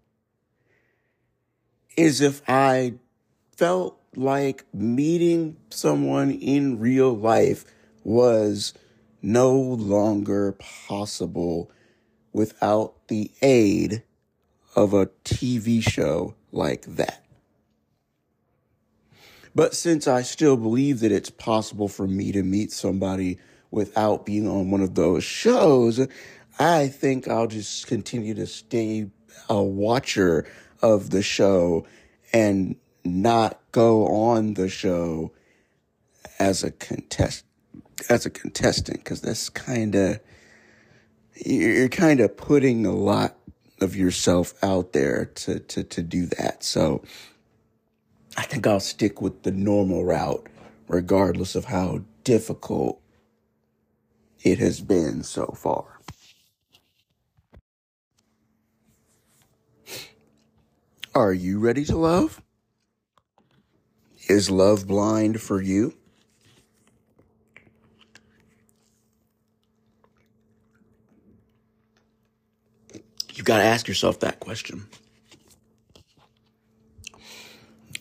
is 1.97 2.21
if 2.21 2.41
I 2.47 2.93
felt 3.57 3.99
like 4.15 4.65
meeting 4.73 5.57
someone 5.69 6.32
in 6.32 6.80
real 6.80 7.15
life 7.15 7.65
was 8.03 8.73
no 9.21 9.53
longer 9.53 10.53
possible 10.53 11.69
without 12.32 13.07
the 13.09 13.32
aid 13.41 14.03
of 14.75 14.93
a 14.93 15.07
TV 15.25 15.82
show 15.82 16.36
like 16.51 16.84
that. 16.84 17.25
But 19.60 19.76
since 19.76 20.07
I 20.07 20.22
still 20.22 20.55
believe 20.55 21.01
that 21.01 21.12
it's 21.12 21.30
possible 21.30 21.89
for 21.89 22.07
me 22.07 22.32
to 22.32 22.43
meet 22.43 22.72
somebody 22.72 23.39
without 23.72 24.26
being 24.26 24.47
on 24.47 24.72
one 24.72 24.80
of 24.80 24.95
those 24.95 25.26
shows, 25.26 26.07
I 26.57 26.88
think 26.88 27.28
I'll 27.28 27.47
just 27.47 27.86
continue 27.86 28.34
to 28.36 28.47
stay 28.47 29.10
a 29.49 29.62
watcher 29.62 30.49
of 30.82 31.10
the 31.10 31.22
show 31.22 31.86
and 32.32 32.78
not 33.03 33.60
go 33.74 34.07
on 34.07 34.53
the 34.53 34.70
show 34.70 35.34
as 36.39 36.64
a 36.64 36.72
contest 36.72 37.43
as 38.10 38.26
a 38.26 38.30
contestant 38.30 38.99
because 38.99 39.20
that's 39.20 39.49
kind 39.49 39.93
of 39.93 40.22
you're 41.36 41.89
kind 41.89 42.22
of 42.22 42.38
putting 42.38 42.86
a 42.86 42.95
lot 42.95 43.36
of 43.82 43.93
yourself 43.93 44.53
out 44.64 44.93
there 44.93 45.26
to, 45.26 45.60
to, 45.60 45.84
to 45.84 46.01
do 46.01 46.28
that. 46.28 46.64
So 46.64 47.03
I 48.39 48.43
think 48.43 48.65
I'll 48.65 48.79
stick 48.79 49.21
with 49.21 49.43
the 49.43 49.51
normal 49.51 50.05
route, 50.05 50.47
regardless 50.87 51.55
of 51.55 51.65
how 51.65 52.03
difficult 52.23 53.01
it 54.41 54.59
has 54.59 54.79
been 54.79 55.23
so 55.23 55.47
far. 55.57 55.99
Are 61.13 61.33
you 61.33 61.59
ready 61.59 61.83
to 61.83 61.97
love? 61.97 62.41
Is 64.29 64.49
love 64.49 64.87
blind 64.87 65.41
for 65.41 65.61
you? 65.61 65.93
You've 73.33 73.45
got 73.45 73.57
to 73.57 73.63
ask 73.63 73.85
yourself 73.85 74.21
that 74.21 74.39
question. 74.39 74.87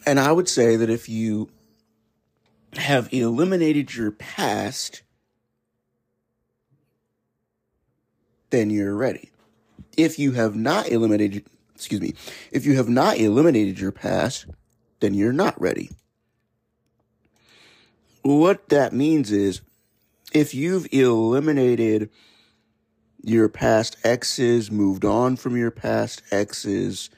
And 0.08 0.18
I 0.18 0.32
would 0.32 0.48
say 0.48 0.76
that 0.76 0.88
if 0.88 1.06
you 1.06 1.50
have 2.72 3.12
eliminated 3.12 3.94
your 3.94 4.10
past, 4.10 5.02
then 8.48 8.70
you're 8.70 8.94
ready. 8.94 9.30
If 9.98 10.18
you 10.18 10.32
have 10.32 10.56
not 10.56 10.88
eliminated, 10.88 11.44
excuse 11.74 12.00
me, 12.00 12.14
if 12.50 12.64
you 12.64 12.74
have 12.76 12.88
not 12.88 13.18
eliminated 13.18 13.78
your 13.78 13.92
past, 13.92 14.46
then 15.00 15.12
you're 15.12 15.30
not 15.30 15.60
ready. 15.60 15.90
What 18.22 18.70
that 18.70 18.94
means 18.94 19.30
is 19.30 19.60
if 20.32 20.54
you've 20.54 20.88
eliminated 20.90 22.08
your 23.22 23.50
past 23.50 23.98
exes, 24.02 24.70
moved 24.70 25.04
on 25.04 25.36
from 25.36 25.54
your 25.54 25.70
past 25.70 26.22
exes, 26.30 27.10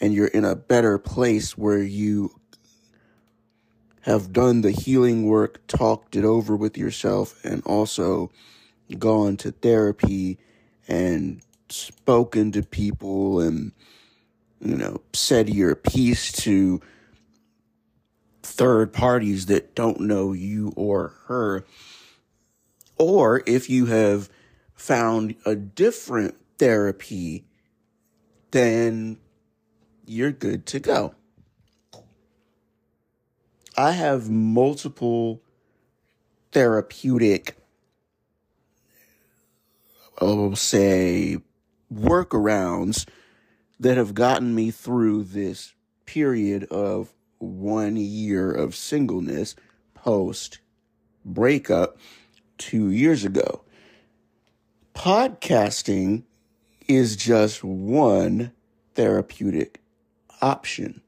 and 0.00 0.12
you're 0.12 0.26
in 0.26 0.44
a 0.44 0.56
better 0.56 0.98
place 0.98 1.56
where 1.56 1.82
you 1.82 2.38
have 4.02 4.32
done 4.32 4.60
the 4.60 4.70
healing 4.70 5.26
work, 5.26 5.66
talked 5.66 6.14
it 6.14 6.24
over 6.24 6.54
with 6.54 6.76
yourself, 6.76 7.42
and 7.44 7.62
also 7.64 8.30
gone 8.98 9.36
to 9.38 9.50
therapy 9.50 10.38
and 10.86 11.40
spoken 11.70 12.52
to 12.52 12.62
people 12.62 13.40
and, 13.40 13.72
you 14.60 14.76
know, 14.76 15.00
said 15.14 15.48
your 15.48 15.74
piece 15.74 16.30
to 16.32 16.80
third 18.42 18.92
parties 18.92 19.46
that 19.46 19.74
don't 19.74 20.00
know 20.00 20.32
you 20.32 20.72
or 20.76 21.14
her. 21.26 21.64
Or 22.98 23.42
if 23.46 23.70
you 23.70 23.86
have 23.86 24.28
found 24.74 25.34
a 25.46 25.56
different 25.56 26.36
therapy, 26.58 27.46
then 28.50 29.16
you're 30.06 30.32
good 30.32 30.66
to 30.66 30.80
go. 30.80 31.14
I 33.76 33.92
have 33.92 34.30
multiple 34.30 35.42
therapeutic, 36.52 37.56
I'll 40.20 40.54
say, 40.54 41.38
workarounds 41.92 43.06
that 43.80 43.96
have 43.96 44.14
gotten 44.14 44.54
me 44.54 44.70
through 44.70 45.24
this 45.24 45.74
period 46.06 46.64
of 46.64 47.12
one 47.38 47.96
year 47.96 48.50
of 48.50 48.76
singleness 48.76 49.56
post 49.94 50.60
breakup 51.24 51.98
two 52.58 52.90
years 52.90 53.24
ago. 53.24 53.62
Podcasting 54.94 56.22
is 56.86 57.16
just 57.16 57.64
one 57.64 58.52
therapeutic 58.94 59.80
option. 60.44 61.00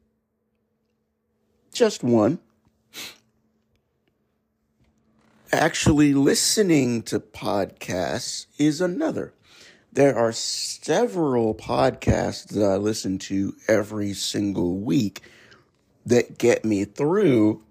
Just 1.71 2.03
one. 2.03 2.39
Actually, 5.53 6.15
listening 6.15 7.03
to 7.03 7.21
podcasts 7.21 8.47
is 8.59 8.81
another. 8.81 9.35
There 9.93 10.17
are 10.17 10.33
several 10.33 11.55
podcasts 11.55 12.49
that 12.49 12.65
I 12.65 12.77
listen 12.77 13.19
to 13.31 13.55
every 13.69 14.15
single 14.15 14.79
week 14.79 15.21
that 16.07 16.39
get 16.39 16.65
me 16.65 16.87
through 16.87 17.63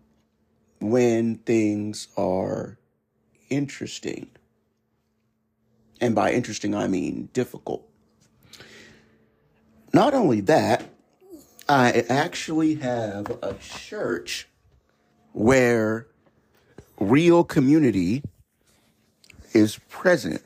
when 0.80 1.38
things 1.38 2.10
are 2.16 2.78
interesting. 3.50 4.30
And 6.00 6.14
by 6.14 6.32
interesting, 6.32 6.76
I 6.76 6.88
mean 6.88 7.30
difficult. 7.34 7.90
Not 9.94 10.14
only 10.14 10.42
that, 10.42 10.85
I 11.68 12.06
actually 12.10 12.76
have 12.76 13.40
a 13.42 13.56
church 13.56 14.48
where 15.34 16.06
real 17.00 17.44
community 17.44 18.22
is 19.52 19.80
present. 19.90 20.44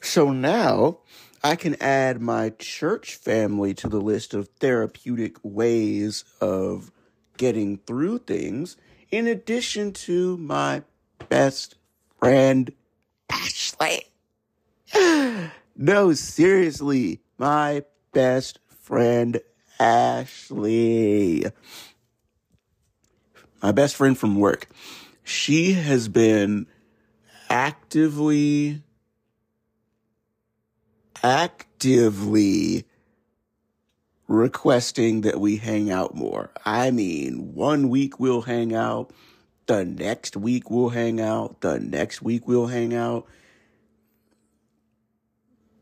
So 0.00 0.30
now 0.30 0.98
I 1.42 1.56
can 1.56 1.80
add 1.82 2.20
my 2.20 2.50
church 2.50 3.16
family 3.16 3.74
to 3.74 3.88
the 3.88 4.00
list 4.00 4.32
of 4.32 4.48
therapeutic 4.60 5.38
ways 5.42 6.24
of 6.40 6.92
getting 7.36 7.78
through 7.78 8.18
things, 8.18 8.76
in 9.10 9.26
addition 9.26 9.92
to 9.92 10.36
my 10.36 10.82
best 11.28 11.74
friend, 12.20 12.72
Ashley. 13.28 14.02
no, 15.76 16.12
seriously, 16.12 17.20
my 17.38 17.82
best 18.12 18.60
friend, 18.68 19.40
Ashley. 19.78 21.46
My 23.62 23.72
best 23.72 23.96
friend 23.96 24.16
from 24.16 24.36
work. 24.36 24.68
She 25.24 25.72
has 25.72 26.08
been 26.08 26.66
actively, 27.48 28.82
actively 31.22 32.84
requesting 34.28 35.22
that 35.22 35.40
we 35.40 35.56
hang 35.56 35.90
out 35.90 36.14
more. 36.14 36.50
I 36.64 36.90
mean, 36.90 37.54
one 37.54 37.88
week 37.88 38.18
we'll 38.18 38.42
hang 38.42 38.74
out, 38.74 39.12
the 39.66 39.84
next 39.84 40.36
week 40.36 40.70
we'll 40.70 40.90
hang 40.90 41.20
out, 41.20 41.60
the 41.60 41.78
next 41.80 42.22
week 42.22 42.46
we'll 42.46 42.66
hang 42.66 42.94
out. 42.94 43.26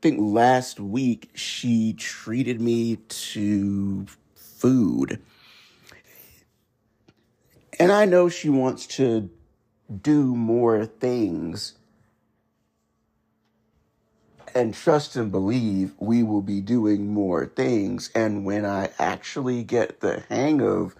I 0.04 0.06
think 0.06 0.20
last 0.20 0.78
week 0.78 1.30
she 1.32 1.94
treated 1.94 2.60
me 2.60 2.96
to 2.96 4.04
food. 4.34 5.22
And 7.78 7.90
I 7.90 8.04
know 8.04 8.28
she 8.28 8.50
wants 8.50 8.86
to 8.98 9.30
do 10.02 10.36
more 10.36 10.84
things. 10.84 11.78
And 14.54 14.74
trust 14.74 15.16
and 15.16 15.32
believe 15.32 15.94
we 15.98 16.22
will 16.22 16.42
be 16.42 16.60
doing 16.60 17.08
more 17.08 17.46
things. 17.46 18.10
And 18.14 18.44
when 18.44 18.66
I 18.66 18.90
actually 18.98 19.62
get 19.62 20.00
the 20.00 20.22
hang 20.28 20.60
of 20.60 20.94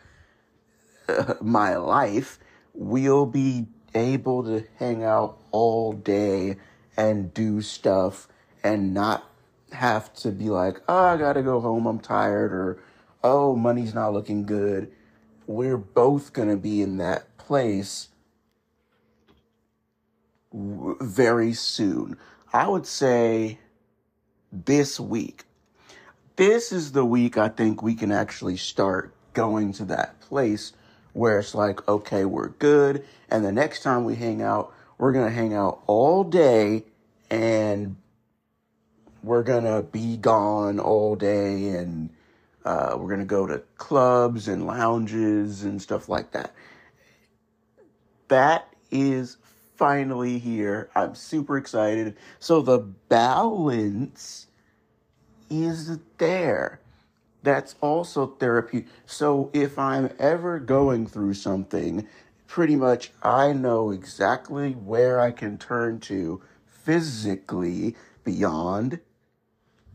uh, 1.11 1.35
my 1.43 1.77
life, 1.77 2.39
we'll 2.73 3.27
be 3.27 3.67
able 3.95 4.45
to 4.45 4.65
hang 4.79 5.05
out 5.05 5.37
all 5.51 5.93
day 5.93 6.57
and 6.97 7.35
do 7.35 7.61
stuff 7.61 8.29
and 8.65 8.95
not 8.95 9.31
have 9.73 10.13
to 10.15 10.31
be 10.31 10.49
like, 10.49 10.81
oh, 10.89 11.05
I 11.05 11.17
gotta 11.17 11.43
go 11.43 11.61
home, 11.61 11.87
I'm 11.87 12.01
tired, 12.01 12.53
or 12.53 12.83
oh, 13.23 13.55
money's 13.55 13.95
not 13.95 14.13
looking 14.13 14.45
good. 14.45 14.91
We're 15.47 15.77
both 15.77 16.33
gonna 16.33 16.57
be 16.57 16.81
in 16.83 16.97
that 16.97 17.37
place 17.37 18.09
very 20.53 21.53
soon. 21.53 22.17
I 22.53 22.69
would 22.69 22.87
say 22.87 23.59
this 24.53 24.99
week. 24.99 25.45
This 26.37 26.73
is 26.73 26.93
the 26.93 27.05
week 27.05 27.37
I 27.37 27.49
think 27.49 27.83
we 27.83 27.95
can 27.95 28.11
actually 28.11 28.57
start 28.57 29.15
going 29.35 29.73
to 29.75 29.85
that 29.87 30.21
place 30.21 30.73
where 31.13 31.39
it's 31.39 31.55
like, 31.55 31.87
okay, 31.89 32.25
we're 32.25 32.49
good. 32.49 33.05
And 33.31 33.45
the 33.45 33.53
next 33.53 33.83
time 33.83 34.05
we 34.05 34.17
hang 34.17 34.43
out, 34.43 34.73
we're 34.99 35.13
going 35.13 35.27
to 35.27 35.35
hang 35.35 35.55
out 35.55 35.83
all 35.87 36.25
day 36.25 36.85
and 37.31 37.97
we're 39.25 39.43
to 39.65 39.83
be 39.83 40.17
gone 40.17 40.79
all 40.79 41.17
day 41.17 41.69
and 41.71 42.11
uh, 42.65 42.97
we're 42.99 43.09
to 43.21 43.27
go 43.27 43.47
to 43.47 43.63
clubs 43.79 44.49
and 44.49 44.67
lounges 44.67 45.65
and 45.65 45.81
stuff 45.81 46.09
like 46.09 46.33
that. 46.33 46.55
That 48.29 48.69
is 48.91 49.37
finally 49.77 50.39
here. 50.39 50.91
I'm 50.95 51.15
super 51.15 51.57
excited. 51.57 52.17
So 52.39 52.63
the 52.63 52.79
balance 52.79 54.47
is 55.51 55.99
there. 56.19 56.81
That's 57.43 57.75
also 57.81 58.27
therapy. 58.27 58.87
So 59.05 59.51
if 59.53 59.79
I'm 59.79 60.11
ever 60.19 60.59
going 60.59 61.07
through 61.07 61.35
something, 61.35 62.09
pretty 62.47 62.77
much 62.77 63.11
I 63.23 63.53
know 63.53 63.91
exactly 63.91 64.73
where 64.73 65.21
I 65.21 65.31
can 65.31 65.59
turn 65.59 66.01
to 66.01 66.41
physically 66.67 67.97
beyond 68.25 69.01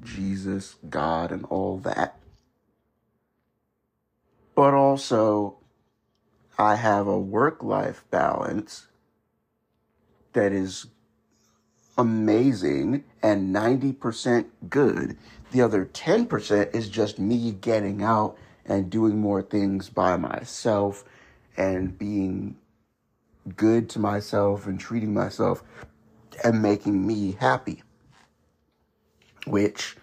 Jesus, 0.03 0.75
God, 0.89 1.31
and 1.31 1.45
all 1.45 1.77
that. 1.79 2.17
But 4.55 4.73
also, 4.73 5.57
I 6.57 6.75
have 6.75 7.07
a 7.07 7.19
work 7.19 7.63
life 7.63 8.03
balance 8.11 8.87
that 10.33 10.51
is 10.51 10.87
amazing 11.97 13.03
and 13.21 13.53
90% 13.53 14.45
good. 14.69 15.17
The 15.51 15.61
other 15.61 15.85
10% 15.85 16.75
is 16.75 16.89
just 16.89 17.19
me 17.19 17.51
getting 17.51 18.03
out 18.03 18.37
and 18.65 18.89
doing 18.89 19.19
more 19.19 19.41
things 19.41 19.89
by 19.89 20.15
myself 20.15 21.03
and 21.57 21.97
being 21.97 22.55
good 23.55 23.89
to 23.89 23.99
myself 23.99 24.67
and 24.67 24.79
treating 24.79 25.13
myself 25.13 25.63
and 26.43 26.61
making 26.61 27.05
me 27.05 27.37
happy. 27.39 27.83
Which 29.47 29.97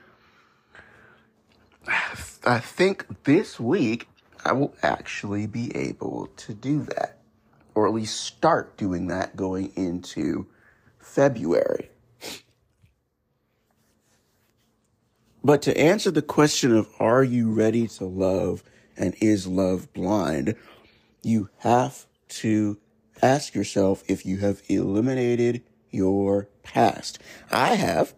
I 1.89 2.59
think 2.59 3.25
this 3.25 3.61
week 3.61 4.09
I 4.45 4.53
will 4.53 4.75
actually 4.83 5.47
be 5.47 5.75
able 5.77 6.29
to 6.37 6.55
do 6.55 6.83
that, 6.85 7.19
or 7.75 7.87
at 7.87 7.95
least 7.95 8.21
start 8.21 8.77
doing 8.77 9.09
that 9.09 9.37
going 9.37 9.73
into 9.77 10.47
February. 10.99 11.91
But 15.43 15.63
to 15.63 15.79
answer 15.79 16.11
the 16.11 16.23
question 16.23 16.77
of 16.77 16.89
are 16.99 17.23
you 17.23 17.53
ready 17.53 17.87
to 17.89 18.05
love 18.05 18.65
and 18.97 19.15
is 19.21 19.47
love 19.47 19.93
blind, 19.93 20.57
you 21.23 21.51
have 21.59 22.07
to 22.29 22.79
ask 23.23 23.55
yourself 23.55 24.03
if 24.09 24.27
you 24.27 24.39
have 24.39 24.63
eliminated 24.69 25.63
your 25.91 26.49
past. 26.63 27.21
I 27.51 27.75
have. 27.75 28.15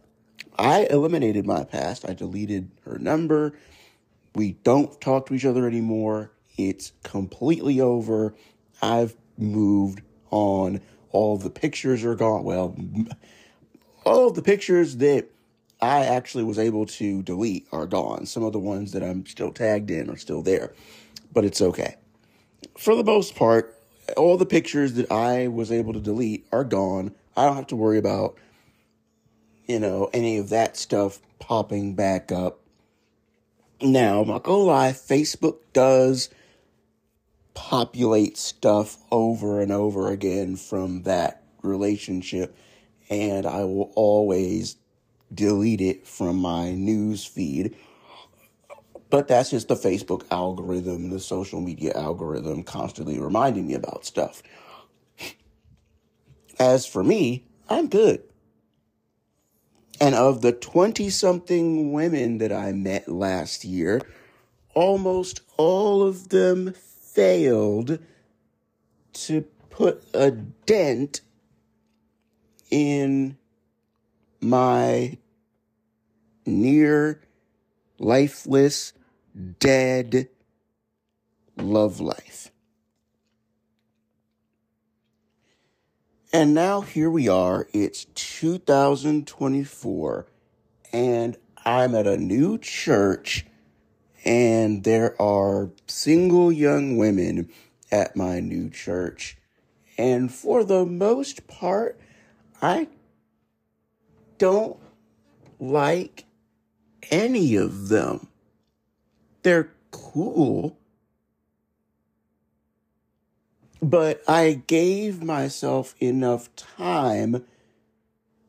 I 0.59 0.87
eliminated 0.91 1.47
my 1.47 1.65
past. 1.65 2.09
I 2.09 2.15
deleted 2.15 2.71
her 2.85 2.99
number. 2.99 3.55
We 4.35 4.53
don't 4.65 5.01
talk 5.01 5.27
to 5.27 5.35
each 5.35 5.45
other 5.45 5.67
anymore. 5.67 6.33
It's 6.57 6.93
completely 7.05 7.81
over. 7.81 8.35
I've 8.83 9.17
moved 9.37 10.03
on. 10.31 10.81
All 11.11 11.39
the 11.39 11.51
pictures 11.51 12.05
are 12.05 12.17
gone. 12.17 12.45
Well, 12.45 12.77
all 14.05 14.29
of 14.29 14.35
the 14.35 14.43
pictures 14.43 14.97
that 14.97 15.29
I 15.81 16.05
actually 16.05 16.45
was 16.45 16.59
able 16.59 16.87
to 16.87 17.23
delete 17.23 17.67
are 17.71 17.87
gone. 17.87 18.27
Some 18.27 18.43
of 18.43 18.53
the 18.53 18.59
ones 18.59 18.93
that 18.93 19.03
I'm 19.03 19.25
still 19.27 19.53
tagged 19.53 19.91
in 19.91 20.11
are 20.11 20.17
still 20.17 20.43
there, 20.43 20.73
but 21.33 21.45
it's 21.45 21.61
okay. 21.61 21.95
For 22.77 22.97
the 22.97 23.05
most 23.05 23.37
part, 23.37 23.77
all 24.17 24.37
the 24.37 24.47
pictures 24.47 24.95
that 24.95 25.11
I 25.13 25.47
was 25.49 25.71
able 25.71 25.93
to 25.93 26.01
delete 26.01 26.47
are 26.51 26.65
gone. 26.65 27.15
I 27.37 27.45
don't 27.45 27.57
have 27.57 27.69
to 27.69 27.77
worry 27.77 27.99
about, 27.99 28.37
you 29.69 29.79
know, 29.79 30.11
any 30.13 30.39
of 30.39 30.49
that 30.49 30.77
stuff 30.77 31.21
popping 31.39 31.95
back 31.95 32.33
up. 32.33 32.59
Now, 33.81 34.23
I'm 34.23 34.29
not 34.29 34.43
gonna 34.43 34.59
lie, 34.59 34.93
Facebook 34.93 35.59
does 35.73 36.31
populate 37.55 38.37
stuff 38.37 38.97
over 39.13 39.61
and 39.61 39.71
over 39.71 40.11
again 40.11 40.57
from 40.57 41.03
that 41.03 41.43
relationship, 41.63 42.57
and 43.11 43.47
I 43.47 43.65
will 43.65 43.93
always 43.95 44.77
delete 45.33 45.81
it 45.81 46.07
from 46.07 46.37
my 46.37 46.73
news 46.73 47.25
feed. 47.25 47.77
But 49.11 49.29
that's 49.29 49.51
just 49.51 49.69
the 49.69 49.75
Facebook 49.75 50.25
algorithm, 50.31 51.11
the 51.11 51.21
social 51.21 51.61
media 51.61 51.93
algorithm 51.95 52.63
constantly 52.63 53.19
reminding 53.19 53.67
me 53.67 53.75
about 53.75 54.05
stuff. 54.05 54.43
As 56.59 56.87
for 56.87 57.05
me, 57.05 57.45
I'm 57.69 57.89
good. 57.89 58.23
And 60.01 60.15
of 60.15 60.43
the 60.43 60.53
20 60.53 61.11
something 61.11 61.93
women 61.93 62.39
that 62.39 62.53
I 62.53 62.73
met 62.73 63.09
last 63.09 63.65
year, 63.65 64.01
almost 64.75 65.41
all 65.57 66.03
of 66.03 66.29
them 66.29 66.73
failed 66.73 67.99
to 69.13 69.43
put 69.71 70.05
a 70.15 70.31
dent 70.31 71.21
in 72.71 73.37
my 74.41 75.19
near 76.47 77.21
lifeless, 77.99 78.93
dead 79.59 80.29
love 81.57 82.01
life. 82.01 82.51
And 86.31 86.53
now 86.53 86.83
here 86.83 87.11
we 87.11 87.27
are. 87.27 87.69
It's 87.73 88.05
2024 88.15 90.27
and 90.93 91.39
I'm 91.65 91.95
at 91.95 92.07
a 92.07 92.19
new 92.19 92.59
church 92.59 93.47
and 94.27 94.85
there 94.85 95.19
are 95.21 95.71
single 95.87 96.53
young 96.53 96.99
women 96.99 97.49
at 97.91 98.15
my 98.15 98.41
new 98.41 98.69
church. 98.69 99.39
And 99.97 100.31
for 100.31 100.65
the 100.65 100.85
most 100.85 101.47
part, 101.47 101.99
I 102.61 102.89
don't 104.37 104.77
like 105.59 106.27
any 107.11 107.57
of 107.57 107.89
them. 107.89 108.29
They're 109.45 109.73
cool. 109.91 110.78
But 113.81 114.23
I 114.29 114.63
gave 114.67 115.23
myself 115.23 115.95
enough 116.01 116.55
time 116.57 117.45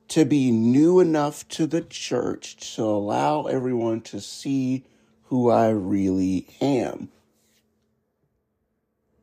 to 0.10 0.26
be 0.26 0.52
new 0.52 1.00
enough 1.00 1.48
to 1.50 1.68
the 1.68 1.82
church 1.82 2.76
to 2.76 2.84
allow 2.84 3.44
everyone 3.44 4.02
to 4.02 4.20
see 4.20 4.84
who 5.26 5.50
I 5.50 5.70
really 5.70 6.48
am. 6.60 7.10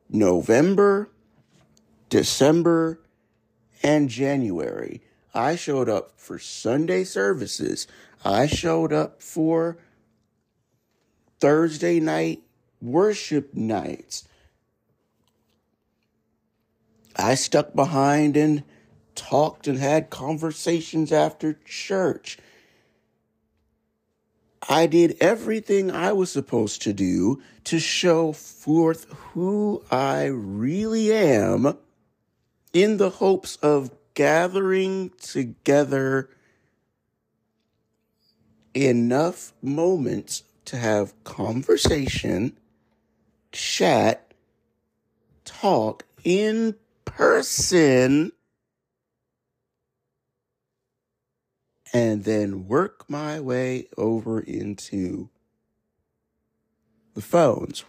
November, 0.09 1.09
December, 2.09 3.01
and 3.83 4.07
January, 4.07 5.01
I 5.33 5.57
showed 5.57 5.89
up 5.89 6.13
for 6.15 6.39
Sunday 6.39 7.03
services. 7.03 7.85
I 8.23 8.47
showed 8.47 8.93
up 8.93 9.21
for 9.21 9.77
Thursday 11.39 11.99
night 11.99 12.41
worship 12.81 13.53
nights. 13.53 14.26
I 17.17 17.35
stuck 17.35 17.73
behind 17.73 18.37
and 18.37 18.63
talked 19.15 19.67
and 19.67 19.79
had 19.79 20.09
conversations 20.09 21.11
after 21.11 21.57
church. 21.65 22.37
I 24.69 24.85
did 24.85 25.17
everything 25.19 25.91
I 25.91 26.13
was 26.13 26.31
supposed 26.31 26.81
to 26.83 26.93
do 26.93 27.41
to 27.65 27.79
show 27.79 28.33
forth 28.33 29.05
who 29.33 29.83
I 29.89 30.25
really 30.25 31.11
am 31.11 31.77
in 32.73 32.97
the 32.97 33.09
hopes 33.09 33.55
of 33.57 33.91
gathering 34.13 35.11
together 35.21 36.29
enough 38.73 39.53
moments 39.61 40.43
to 40.65 40.77
have 40.77 41.23
conversation, 41.23 42.57
chat, 43.51 44.33
talk 45.45 46.03
in 46.23 46.75
person, 47.17 48.31
and 51.91 52.23
then 52.23 52.67
work 52.67 53.09
my 53.09 53.39
way 53.39 53.87
over 53.97 54.39
into 54.39 55.27
the 57.15 57.21
phones. 57.21 57.83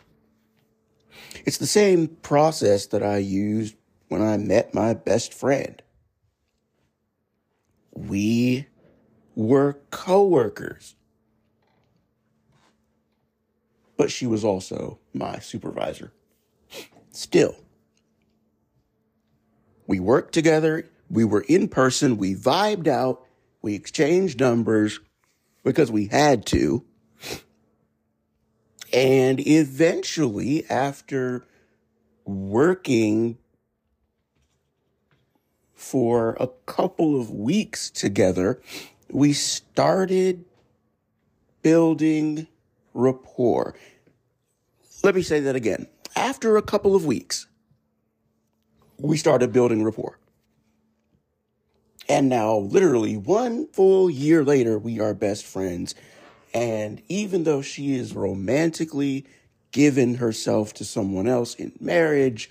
It's 1.44 1.58
the 1.58 1.66
same 1.66 2.08
process 2.08 2.86
that 2.86 3.02
I 3.02 3.18
used 3.18 3.76
when 4.08 4.22
I 4.22 4.38
met 4.38 4.72
my 4.72 4.94
best 4.94 5.34
friend. 5.34 5.82
We 7.92 8.66
were 9.36 9.78
coworkers. 9.90 10.94
But 13.98 14.10
she 14.10 14.26
was 14.26 14.42
also 14.42 15.00
my 15.12 15.38
supervisor. 15.40 16.12
Still, 17.10 17.56
we 19.88 19.98
worked 19.98 20.32
together, 20.32 20.88
we 21.10 21.24
were 21.24 21.44
in 21.48 21.66
person, 21.66 22.18
we 22.18 22.36
vibed 22.36 22.86
out, 22.86 23.24
we 23.62 23.74
exchanged 23.74 24.38
numbers 24.38 25.00
because 25.64 25.90
we 25.90 26.06
had 26.06 26.46
to. 26.46 26.84
And 28.92 29.44
eventually, 29.44 30.64
after 30.70 31.44
working 32.24 33.38
for 35.74 36.36
a 36.38 36.48
couple 36.66 37.20
of 37.20 37.30
weeks 37.30 37.90
together, 37.90 38.60
we 39.10 39.32
started 39.32 40.44
building 41.62 42.46
rapport. 42.92 43.74
Let 45.02 45.14
me 45.14 45.22
say 45.22 45.40
that 45.40 45.56
again. 45.56 45.86
After 46.14 46.56
a 46.56 46.62
couple 46.62 46.94
of 46.94 47.06
weeks, 47.06 47.47
we 48.98 49.16
started 49.16 49.52
building 49.52 49.84
rapport. 49.84 50.18
And 52.08 52.28
now, 52.28 52.56
literally 52.56 53.16
one 53.16 53.66
full 53.68 54.08
year 54.08 54.44
later, 54.44 54.78
we 54.78 54.98
are 54.98 55.14
best 55.14 55.44
friends. 55.44 55.94
And 56.54 57.02
even 57.08 57.44
though 57.44 57.60
she 57.60 57.94
is 57.94 58.14
romantically 58.14 59.26
given 59.72 60.14
herself 60.14 60.72
to 60.74 60.84
someone 60.84 61.28
else 61.28 61.54
in 61.54 61.72
marriage, 61.78 62.50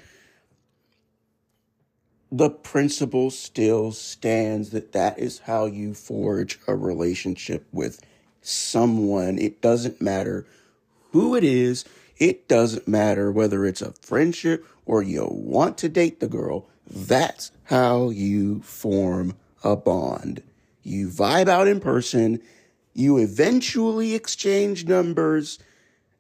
the 2.32 2.50
principle 2.50 3.32
still 3.32 3.92
stands 3.92 4.70
that 4.72 4.92
that 4.92 5.18
is 5.18 5.40
how 5.40 5.66
you 5.66 5.94
forge 5.94 6.60
a 6.68 6.76
relationship 6.76 7.66
with 7.72 8.02
someone. 8.42 9.40
It 9.40 9.62
doesn't 9.62 10.02
matter 10.02 10.46
who 11.12 11.36
it 11.36 11.44
is. 11.44 11.84
It 12.18 12.48
doesn't 12.48 12.88
matter 12.88 13.32
whether 13.32 13.66
it's 13.66 13.82
a 13.82 13.94
friendship 13.94 14.66
or 14.88 15.04
you 15.04 15.28
want 15.30 15.78
to 15.80 15.90
date 15.90 16.20
the 16.20 16.28
girl. 16.28 16.68
That's 16.90 17.52
how 17.66 18.10
you 18.10 18.62
form 18.62 19.38
a 19.64 19.76
bond. 19.76 20.42
You 20.82 21.10
vibe 21.10 21.50
out 21.50 21.68
in 21.68 21.80
person. 21.80 22.42
You 22.94 23.18
eventually 23.18 24.16
exchange 24.16 24.88
numbers 24.88 25.60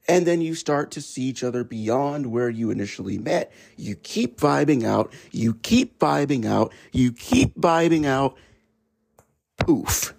and 0.08 0.26
then 0.26 0.42
you 0.42 0.56
start 0.56 0.92
to 0.92 1.02
see 1.02 1.24
each 1.24 1.44
other 1.44 1.64
beyond 1.64 2.28
where 2.28 2.50
you 2.50 2.70
initially 2.70 3.18
met. 3.18 3.52
You 3.76 3.96
keep 3.96 4.40
vibing 4.40 4.84
out, 4.84 5.12
you 5.32 5.56
keep 5.56 6.00
vibing 6.00 6.46
out, 6.46 6.74
you 6.92 7.12
keep 7.12 7.60
vibing 7.60 8.06
out. 8.06 8.38
Poof. 9.58 10.14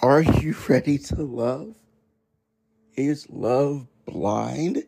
Are 0.00 0.22
you 0.22 0.54
ready 0.68 0.96
to 0.98 1.16
love? 1.16 1.74
Is 2.94 3.28
love 3.30 3.88
blind? 4.06 4.84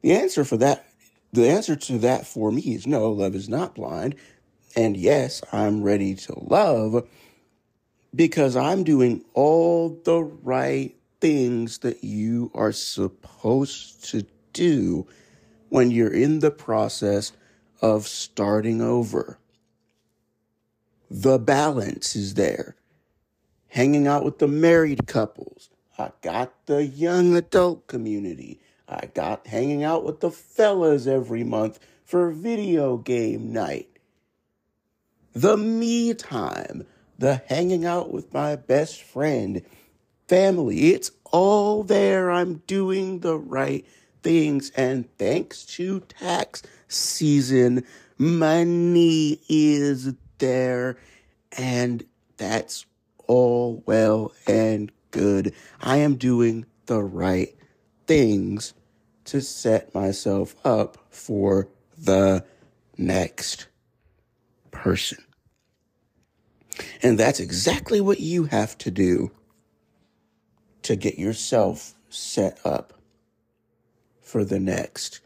The 0.00 0.12
answer 0.12 0.44
for 0.44 0.56
that 0.58 0.86
the 1.32 1.48
answer 1.48 1.76
to 1.76 1.98
that 1.98 2.26
for 2.26 2.50
me 2.50 2.62
is 2.62 2.86
no, 2.86 3.10
love 3.10 3.34
is 3.34 3.48
not 3.48 3.74
blind. 3.74 4.14
And 4.76 4.96
yes, 4.96 5.42
I'm 5.52 5.82
ready 5.82 6.14
to 6.14 6.38
love 6.38 7.08
because 8.14 8.56
I'm 8.56 8.84
doing 8.84 9.24
all 9.34 10.00
the 10.04 10.22
right 10.22 10.94
things 11.20 11.78
that 11.78 12.04
you 12.04 12.50
are 12.54 12.72
supposed 12.72 14.04
to 14.10 14.24
do 14.52 15.06
when 15.68 15.90
you're 15.90 16.14
in 16.14 16.38
the 16.38 16.52
process 16.52 17.32
of 17.82 18.06
starting 18.06 18.80
over. 18.80 19.38
The 21.10 21.38
balance 21.38 22.14
is 22.16 22.34
there. 22.34 22.77
Hanging 23.68 24.06
out 24.06 24.24
with 24.24 24.38
the 24.38 24.48
married 24.48 25.06
couples. 25.06 25.70
I 25.98 26.10
got 26.22 26.66
the 26.66 26.84
young 26.84 27.36
adult 27.36 27.86
community. 27.86 28.60
I 28.88 29.06
got 29.12 29.46
hanging 29.46 29.84
out 29.84 30.04
with 30.04 30.20
the 30.20 30.30
fellas 30.30 31.06
every 31.06 31.44
month 31.44 31.78
for 32.04 32.30
video 32.30 32.96
game 32.96 33.52
night. 33.52 33.98
The 35.34 35.56
me 35.56 36.14
time, 36.14 36.84
the 37.18 37.42
hanging 37.46 37.84
out 37.84 38.12
with 38.12 38.32
my 38.32 38.56
best 38.56 39.02
friend, 39.02 39.62
family, 40.26 40.92
it's 40.92 41.10
all 41.30 41.82
there. 41.82 42.30
I'm 42.30 42.62
doing 42.66 43.20
the 43.20 43.36
right 43.36 43.86
things. 44.22 44.70
And 44.70 45.08
thanks 45.18 45.64
to 45.66 46.00
tax 46.00 46.62
season, 46.86 47.84
money 48.16 49.40
is 49.48 50.14
there. 50.38 50.96
And 51.56 52.04
that's 52.36 52.86
all 53.28 53.84
well 53.86 54.32
and 54.48 54.90
good. 55.12 55.54
I 55.80 55.98
am 55.98 56.16
doing 56.16 56.66
the 56.86 57.02
right 57.02 57.54
things 58.06 58.74
to 59.26 59.40
set 59.40 59.94
myself 59.94 60.56
up 60.64 60.98
for 61.10 61.68
the 61.96 62.44
next 62.96 63.68
person. 64.70 65.18
And 67.02 67.18
that's 67.18 67.40
exactly 67.40 68.00
what 68.00 68.20
you 68.20 68.44
have 68.44 68.76
to 68.78 68.90
do 68.90 69.30
to 70.82 70.96
get 70.96 71.18
yourself 71.18 71.94
set 72.08 72.58
up 72.64 72.94
for 74.20 74.44
the 74.44 74.60
next 74.60 75.20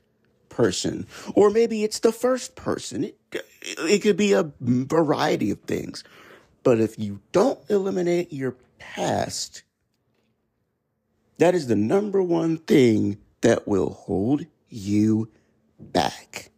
person. 0.48 1.06
Or 1.34 1.50
maybe 1.50 1.84
it's 1.84 2.00
the 2.00 2.12
first 2.12 2.56
person. 2.56 3.04
It, 3.04 3.18
it 3.78 3.98
could 4.02 4.16
be 4.16 4.32
a 4.32 4.50
variety 4.60 5.50
of 5.50 5.60
things. 5.60 6.02
But 6.62 6.80
if 6.80 6.98
you 6.98 7.20
don't 7.32 7.58
eliminate 7.68 8.32
your 8.32 8.56
past, 8.78 9.62
that 11.38 11.54
is 11.54 11.66
the 11.66 11.76
number 11.76 12.22
one 12.22 12.58
thing 12.58 13.18
that 13.40 13.66
will 13.66 13.90
hold 13.90 14.46
you 14.68 15.28
back. 15.78 16.50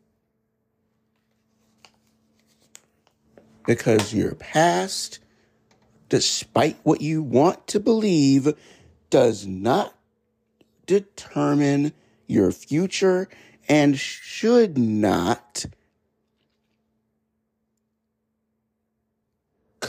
Because 3.66 4.12
your 4.12 4.34
past, 4.34 5.20
despite 6.10 6.76
what 6.82 7.00
you 7.00 7.22
want 7.22 7.66
to 7.68 7.80
believe, 7.80 8.52
does 9.08 9.46
not 9.46 9.94
determine 10.86 11.92
your 12.26 12.52
future 12.52 13.28
and 13.68 13.98
should 13.98 14.76
not 14.76 15.64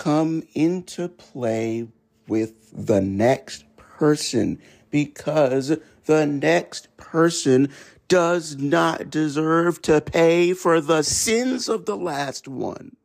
come 0.05 0.43
into 0.53 1.09
play 1.09 1.87
with 2.27 2.69
the 2.71 3.01
next 3.01 3.65
person 3.75 4.61
because 4.91 5.75
the 6.05 6.27
next 6.27 6.95
person 6.95 7.67
does 8.07 8.55
not 8.55 9.09
deserve 9.09 9.81
to 9.81 9.99
pay 9.99 10.53
for 10.53 10.79
the 10.79 11.01
sins 11.01 11.67
of 11.67 11.87
the 11.87 11.97
last 11.97 12.47
one. 12.47 12.95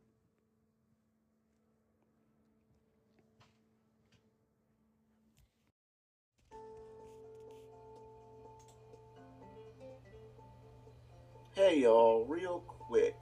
Hey 11.54 11.78
y'all, 11.78 12.26
real 12.26 12.60
quick, 12.66 13.16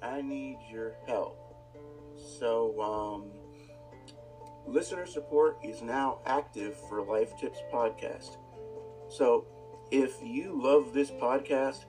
I 0.00 0.22
need 0.22 0.56
your 0.72 0.94
help. 1.06 1.39
So, 2.40 2.80
um, 2.80 3.30
listener 4.66 5.04
support 5.04 5.58
is 5.62 5.82
now 5.82 6.20
active 6.24 6.74
for 6.88 7.02
Life 7.02 7.38
Tips 7.38 7.58
Podcast. 7.70 8.38
So, 9.10 9.44
if 9.90 10.14
you 10.22 10.58
love 10.58 10.94
this 10.94 11.10
podcast, 11.10 11.84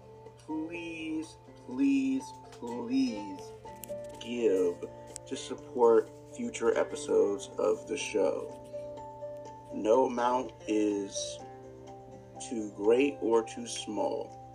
please, 0.46 1.38
please, 1.66 2.24
please 2.52 3.40
give 4.20 4.76
to 5.26 5.38
support 5.38 6.12
future 6.36 6.78
episodes 6.78 7.50
of 7.58 7.88
the 7.88 7.96
show. 7.98 8.54
No 9.74 10.08
amount 10.08 10.52
is 10.68 11.40
too 12.50 12.74
great 12.76 13.16
or 13.22 13.42
too 13.42 13.68
small. 13.68 14.54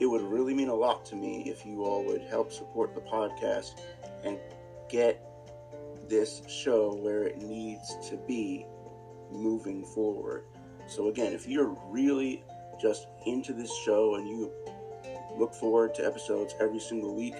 It 0.00 0.04
would 0.04 0.22
really 0.22 0.52
mean 0.52 0.68
a 0.68 0.74
lot 0.74 1.06
to 1.06 1.16
me 1.16 1.44
if 1.46 1.64
you 1.64 1.82
all 1.82 2.04
would 2.04 2.24
help 2.24 2.52
support 2.52 2.94
the 2.94 3.00
podcast 3.00 3.80
and 4.22 4.38
get 4.90 5.29
this 6.10 6.42
show 6.48 6.94
where 6.96 7.22
it 7.22 7.38
needs 7.38 7.96
to 8.10 8.16
be 8.16 8.66
moving 9.30 9.84
forward. 9.84 10.44
So, 10.86 11.08
again, 11.08 11.32
if 11.32 11.46
you're 11.46 11.74
really 11.88 12.42
just 12.82 13.06
into 13.26 13.52
this 13.52 13.72
show 13.84 14.16
and 14.16 14.28
you 14.28 14.50
look 15.38 15.54
forward 15.54 15.94
to 15.94 16.04
episodes 16.04 16.54
every 16.60 16.80
single 16.80 17.14
week, 17.14 17.36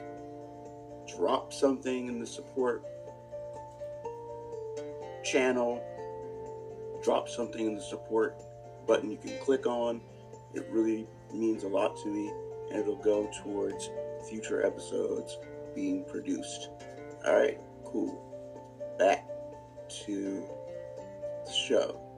drop 1.16 1.52
something 1.52 2.06
in 2.06 2.20
the 2.20 2.26
support 2.26 2.84
channel, 5.24 5.82
drop 7.02 7.28
something 7.28 7.66
in 7.66 7.74
the 7.74 7.82
support 7.82 8.40
button 8.86 9.10
you 9.10 9.18
can 9.18 9.36
click 9.38 9.66
on. 9.66 10.00
It 10.54 10.66
really 10.70 11.06
means 11.32 11.64
a 11.64 11.68
lot 11.68 11.96
to 12.02 12.08
me 12.08 12.32
and 12.70 12.80
it'll 12.80 12.96
go 12.96 13.28
towards 13.42 13.90
future 14.28 14.64
episodes 14.64 15.38
being 15.74 16.04
produced. 16.04 16.68
All 17.26 17.34
right, 17.34 17.58
cool. 17.84 18.29
Back 19.00 19.24
to 20.04 20.44
the 21.46 21.50
show. 21.50 22.09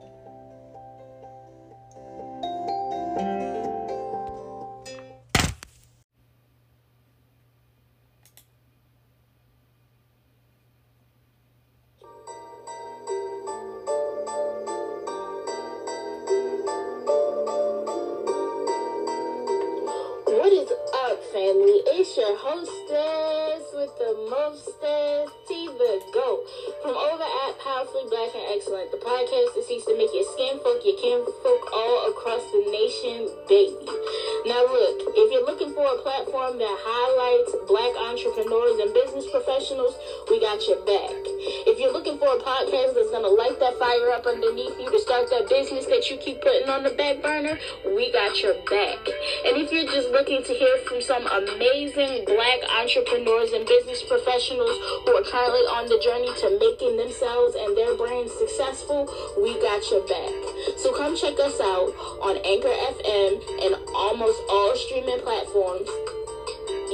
Up 44.11 44.25
underneath 44.25 44.75
you 44.79 44.89
to 44.89 44.99
start 44.99 45.29
that 45.29 45.47
business 45.47 45.85
that 45.85 46.09
you 46.09 46.17
keep 46.17 46.41
putting 46.41 46.67
on 46.67 46.83
the 46.83 46.91
back 46.91 47.21
burner, 47.21 47.57
we 47.85 48.11
got 48.11 48.35
your 48.41 48.53
back. 48.67 48.99
And 49.47 49.55
if 49.55 49.71
you're 49.71 49.87
just 49.87 50.09
looking 50.09 50.43
to 50.43 50.53
hear 50.53 50.77
from 50.83 51.01
some 51.01 51.23
amazing 51.27 52.25
black 52.25 52.59
entrepreneurs 52.67 53.53
and 53.53 53.63
business 53.65 54.03
professionals 54.03 54.75
who 55.05 55.11
are 55.15 55.27
currently 55.29 55.65
on 55.71 55.87
the 55.87 55.99
journey 56.01 56.31
to 56.41 56.47
making 56.59 56.97
themselves 56.97 57.55
and 57.55 57.77
their 57.77 57.95
brands 57.95 58.33
successful, 58.35 59.07
we 59.39 59.53
got 59.61 59.79
your 59.93 60.03
back. 60.09 60.33
So 60.81 60.91
come 60.91 61.15
check 61.15 61.39
us 61.39 61.61
out 61.61 61.93
on 62.25 62.41
Anchor 62.43 62.73
FM 62.97 63.31
and 63.63 63.73
almost 63.95 64.41
all 64.49 64.75
streaming 64.75 65.21
platforms 65.21 65.87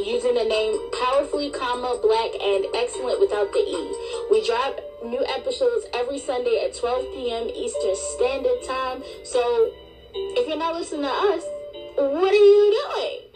using 0.05 0.33
the 0.33 0.43
name 0.43 0.79
Powerfully, 1.01 1.51
comma, 1.51 1.99
Black 2.01 2.31
and 2.39 2.65
Excellent 2.75 3.19
without 3.19 3.51
the 3.51 3.59
E. 3.59 3.81
We 4.31 4.45
drop 4.45 4.79
new 5.05 5.23
episodes 5.25 5.85
every 5.93 6.19
Sunday 6.19 6.65
at 6.65 6.75
12 6.75 7.05
p.m. 7.13 7.49
Eastern 7.49 7.95
Standard 8.15 8.63
Time. 8.67 9.03
So 9.23 9.71
if 10.13 10.47
you're 10.47 10.57
not 10.57 10.75
listening 10.75 11.03
to 11.03 11.07
us, 11.07 11.43
what 11.95 12.31
are 12.31 12.35
you 12.35 12.89
doing? 12.93 13.28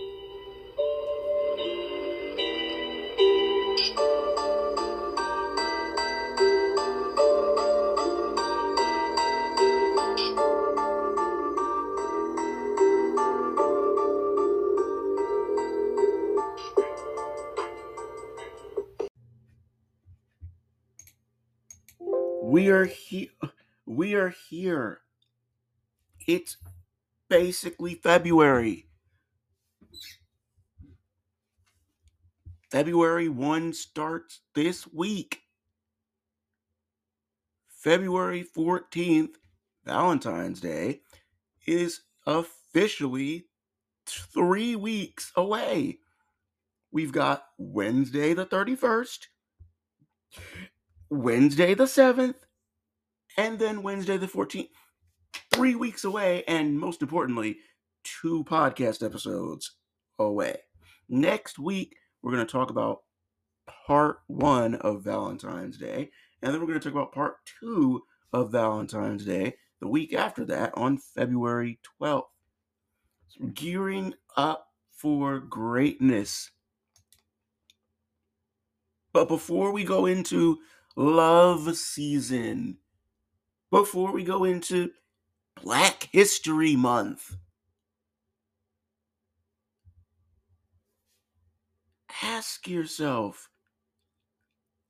We 22.53 22.69
are 22.69 22.85
here. 22.85 23.29
We 23.87 24.13
are 24.13 24.29
here. 24.29 24.99
It's 26.27 26.57
basically 27.27 27.95
February. 27.95 28.85
February 32.69 33.27
1 33.27 33.73
starts 33.73 34.41
this 34.53 34.85
week. 34.93 35.39
February 37.69 38.45
14th, 38.55 39.33
Valentine's 39.83 40.61
Day, 40.61 41.01
is 41.65 42.01
officially 42.27 43.47
three 44.05 44.75
weeks 44.75 45.31
away. 45.35 45.97
We've 46.91 47.11
got 47.11 47.45
Wednesday 47.57 48.35
the 48.35 48.45
31st, 48.45 49.25
Wednesday 51.13 51.75
the 51.75 51.83
7th, 51.83 52.35
and 53.37 53.59
then 53.59 53.83
Wednesday 53.83 54.17
the 54.17 54.27
14th. 54.27 54.69
Three 55.51 55.75
weeks 55.75 56.03
away, 56.03 56.43
and 56.47 56.79
most 56.79 57.01
importantly, 57.01 57.57
two 58.03 58.43
podcast 58.45 59.05
episodes 59.05 59.75
away. 60.17 60.57
Next 61.07 61.59
week, 61.59 61.95
we're 62.21 62.31
going 62.31 62.45
to 62.45 62.51
talk 62.51 62.71
about 62.71 63.01
part 63.87 64.17
one 64.27 64.75
of 64.75 65.03
Valentine's 65.03 65.77
Day, 65.77 66.09
and 66.41 66.51
then 66.51 66.59
we're 66.59 66.67
going 66.67 66.79
to 66.79 66.83
talk 66.83 66.93
about 66.93 67.13
part 67.13 67.35
two 67.59 68.01
of 68.31 68.51
Valentine's 68.51 69.25
Day 69.25 69.55
the 69.79 69.87
week 69.87 70.13
after 70.13 70.43
that 70.45 70.71
on 70.75 70.97
February 70.97 71.79
12th. 72.01 72.23
So 73.27 73.45
gearing 73.53 74.15
up 74.35 74.67
for 74.91 75.39
greatness. 75.39 76.49
But 79.11 79.27
before 79.27 79.71
we 79.71 79.83
go 79.83 80.07
into 80.07 80.59
love 80.95 81.75
season, 81.75 82.77
before 83.71 84.11
we 84.11 84.23
go 84.23 84.43
into 84.43 84.91
Black 85.61 86.09
History 86.11 86.75
Month, 86.75 87.37
ask 92.21 92.67
yourself 92.67 93.49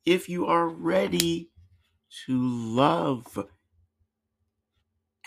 if 0.06 0.28
you 0.28 0.45
are 0.45 0.68
ready 0.68 1.51
to 2.26 2.38
love. 2.38 3.47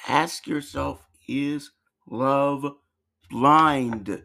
Ask 0.06 0.46
yourself, 0.46 1.08
is 1.26 1.72
love 2.06 2.76
blind? 3.30 4.22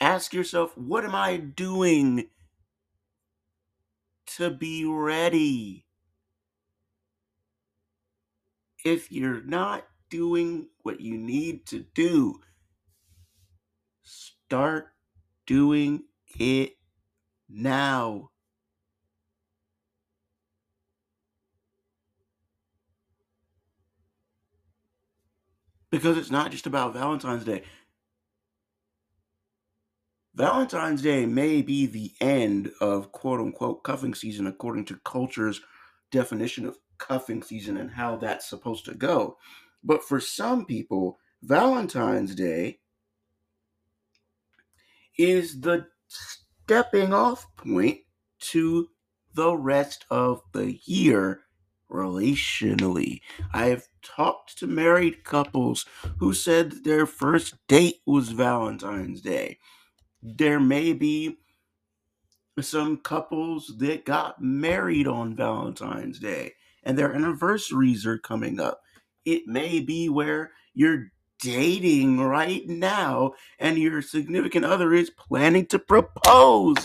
Ask 0.00 0.32
yourself, 0.32 0.76
what 0.76 1.04
am 1.04 1.14
I 1.14 1.36
doing 1.36 2.30
to 4.36 4.50
be 4.50 4.84
ready? 4.84 5.86
If 8.84 9.12
you're 9.12 9.42
not 9.42 9.86
doing 10.08 10.68
what 10.82 11.00
you 11.00 11.16
need 11.18 11.66
to 11.66 11.84
do, 11.94 12.40
start 14.02 14.88
doing 15.46 16.04
it 16.38 16.76
now. 17.48 18.30
Because 25.90 26.16
it's 26.16 26.30
not 26.30 26.52
just 26.52 26.66
about 26.66 26.94
Valentine's 26.94 27.44
Day. 27.44 27.64
Valentine's 30.40 31.02
Day 31.02 31.26
may 31.26 31.60
be 31.60 31.84
the 31.84 32.14
end 32.18 32.72
of 32.80 33.12
quote 33.12 33.40
unquote 33.40 33.84
cuffing 33.84 34.14
season 34.14 34.46
according 34.46 34.86
to 34.86 34.98
culture's 35.04 35.60
definition 36.10 36.64
of 36.64 36.78
cuffing 36.96 37.42
season 37.42 37.76
and 37.76 37.90
how 37.90 38.16
that's 38.16 38.48
supposed 38.48 38.86
to 38.86 38.94
go. 38.94 39.36
But 39.84 40.02
for 40.02 40.18
some 40.18 40.64
people, 40.64 41.18
Valentine's 41.42 42.34
Day 42.34 42.78
is 45.18 45.60
the 45.60 45.88
stepping 46.08 47.12
off 47.12 47.46
point 47.56 47.98
to 48.38 48.88
the 49.34 49.54
rest 49.54 50.06
of 50.10 50.40
the 50.52 50.80
year 50.86 51.42
relationally. 51.90 53.20
I've 53.52 53.88
talked 54.00 54.56
to 54.56 54.66
married 54.66 55.22
couples 55.22 55.84
who 56.16 56.32
said 56.32 56.82
their 56.84 57.04
first 57.04 57.56
date 57.68 57.96
was 58.06 58.30
Valentine's 58.30 59.20
Day. 59.20 59.58
There 60.22 60.60
may 60.60 60.92
be 60.92 61.38
some 62.60 62.98
couples 62.98 63.72
that 63.78 64.04
got 64.04 64.42
married 64.42 65.06
on 65.06 65.34
Valentine's 65.34 66.18
Day 66.18 66.52
and 66.82 66.98
their 66.98 67.14
anniversaries 67.14 68.06
are 68.06 68.18
coming 68.18 68.60
up. 68.60 68.82
It 69.24 69.46
may 69.46 69.80
be 69.80 70.08
where 70.08 70.52
you're 70.74 71.12
dating 71.38 72.20
right 72.20 72.66
now 72.68 73.32
and 73.58 73.78
your 73.78 74.02
significant 74.02 74.64
other 74.64 74.92
is 74.92 75.10
planning 75.10 75.66
to 75.66 75.78
propose 75.78 76.76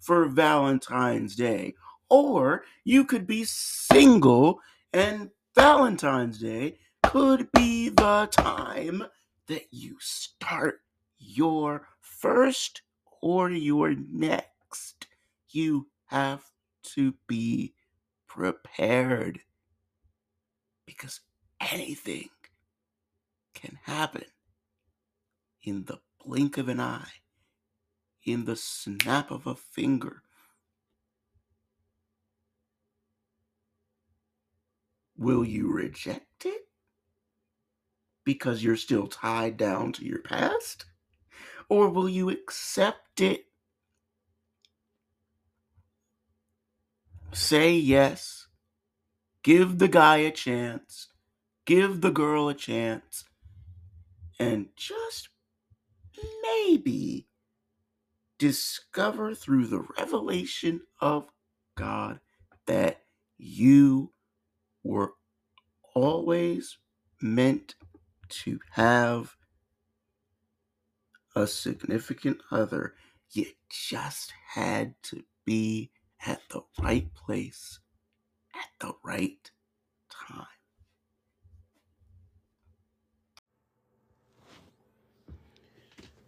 for 0.00 0.26
Valentine's 0.26 1.34
Day. 1.34 1.74
Or 2.08 2.64
you 2.84 3.04
could 3.04 3.26
be 3.26 3.44
single 3.44 4.60
and 4.92 5.30
Valentine's 5.54 6.38
Day 6.38 6.78
could 7.02 7.50
be 7.52 7.88
the 7.88 8.28
time 8.30 9.04
that 9.48 9.66
you 9.70 9.96
start 10.00 10.80
your 11.18 11.88
first 12.24 12.80
or 13.20 13.50
your 13.50 13.94
next. 13.94 15.08
You 15.50 15.88
have 16.06 16.42
to 16.94 17.12
be 17.26 17.74
prepared 18.26 19.40
because 20.86 21.20
anything 21.60 22.30
can 23.52 23.78
happen 23.82 24.24
in 25.62 25.84
the 25.84 25.98
blink 26.24 26.56
of 26.56 26.70
an 26.70 26.80
eye, 26.80 27.12
in 28.24 28.46
the 28.46 28.56
snap 28.56 29.30
of 29.30 29.46
a 29.46 29.54
finger. 29.54 30.22
Will 35.18 35.44
you 35.44 35.70
reject 35.70 36.46
it 36.46 36.68
because 38.24 38.64
you're 38.64 38.76
still 38.76 39.08
tied 39.08 39.58
down 39.58 39.92
to 39.92 40.06
your 40.06 40.22
past? 40.22 40.86
Or 41.68 41.88
will 41.88 42.08
you 42.08 42.30
accept 42.30 43.20
it? 43.20 43.46
Say 47.32 47.74
yes. 47.74 48.46
Give 49.42 49.78
the 49.78 49.88
guy 49.88 50.18
a 50.18 50.30
chance. 50.30 51.08
Give 51.66 52.00
the 52.00 52.10
girl 52.10 52.48
a 52.48 52.54
chance. 52.54 53.24
And 54.38 54.68
just 54.76 55.28
maybe 56.42 57.28
discover 58.38 59.34
through 59.34 59.66
the 59.66 59.84
revelation 59.98 60.82
of 61.00 61.26
God 61.76 62.20
that 62.66 63.02
you 63.38 64.12
were 64.82 65.14
always 65.94 66.78
meant 67.20 67.74
to 68.28 68.58
have 68.72 69.36
a 71.34 71.46
significant 71.46 72.40
other. 72.50 72.94
You 73.30 73.46
just 73.68 74.32
had 74.54 74.94
to 75.04 75.24
be 75.44 75.90
at 76.26 76.40
the 76.50 76.62
right 76.80 77.12
place 77.14 77.80
at 78.54 78.68
the 78.80 78.94
right 79.04 79.50
time. 80.10 80.46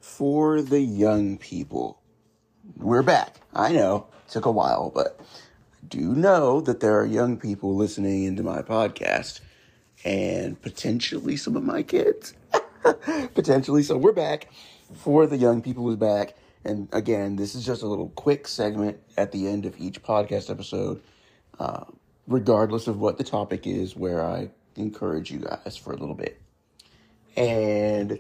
For 0.01 0.63
the 0.63 0.81
young 0.81 1.37
people, 1.39 2.01
we're 2.77 3.03
back. 3.03 3.37
I 3.55 3.73
know, 3.73 4.09
it 4.27 4.33
took 4.33 4.47
a 4.47 4.51
while, 4.51 4.91
but 4.95 5.21
I 5.21 5.87
do 5.87 6.01
know 6.01 6.61
that 6.63 6.81
there 6.81 6.99
are 6.99 7.07
young 7.07 7.37
people 7.37 7.75
listening 7.75 8.25
into 8.25 8.43
my 8.43 8.63
podcast 8.63 9.41
and 10.05 10.61
potentially 10.61 11.37
some 11.37 11.57
of 11.57 11.63
my 11.63 11.83
kids. 11.83 12.35
potentially. 13.35 13.83
So 13.83 13.97
we're 13.97 14.13
back 14.13 14.49
for 14.95 15.27
the 15.27 15.37
young 15.37 15.63
people 15.63 15.85
who's 15.85 15.97
back. 15.97 16.35
And 16.65 16.89
again, 16.93 17.37
this 17.37 17.55
is 17.55 17.65
just 17.65 17.83
a 17.83 17.87
little 17.87 18.09
quick 18.11 18.49
segment 18.49 18.99
at 19.17 19.33
the 19.33 19.47
end 19.47 19.67
of 19.67 19.79
each 19.79 20.03
podcast 20.03 20.51
episode, 20.51 21.01
uh, 21.59 21.85
regardless 22.27 22.89
of 22.89 22.99
what 22.99 23.19
the 23.19 23.25
topic 23.25 23.67
is, 23.67 23.95
where 23.95 24.25
I 24.25 24.51
encourage 24.75 25.31
you 25.31 25.39
guys 25.39 25.77
for 25.77 25.93
a 25.93 25.97
little 25.97 26.15
bit. 26.15 26.41
And 27.37 28.19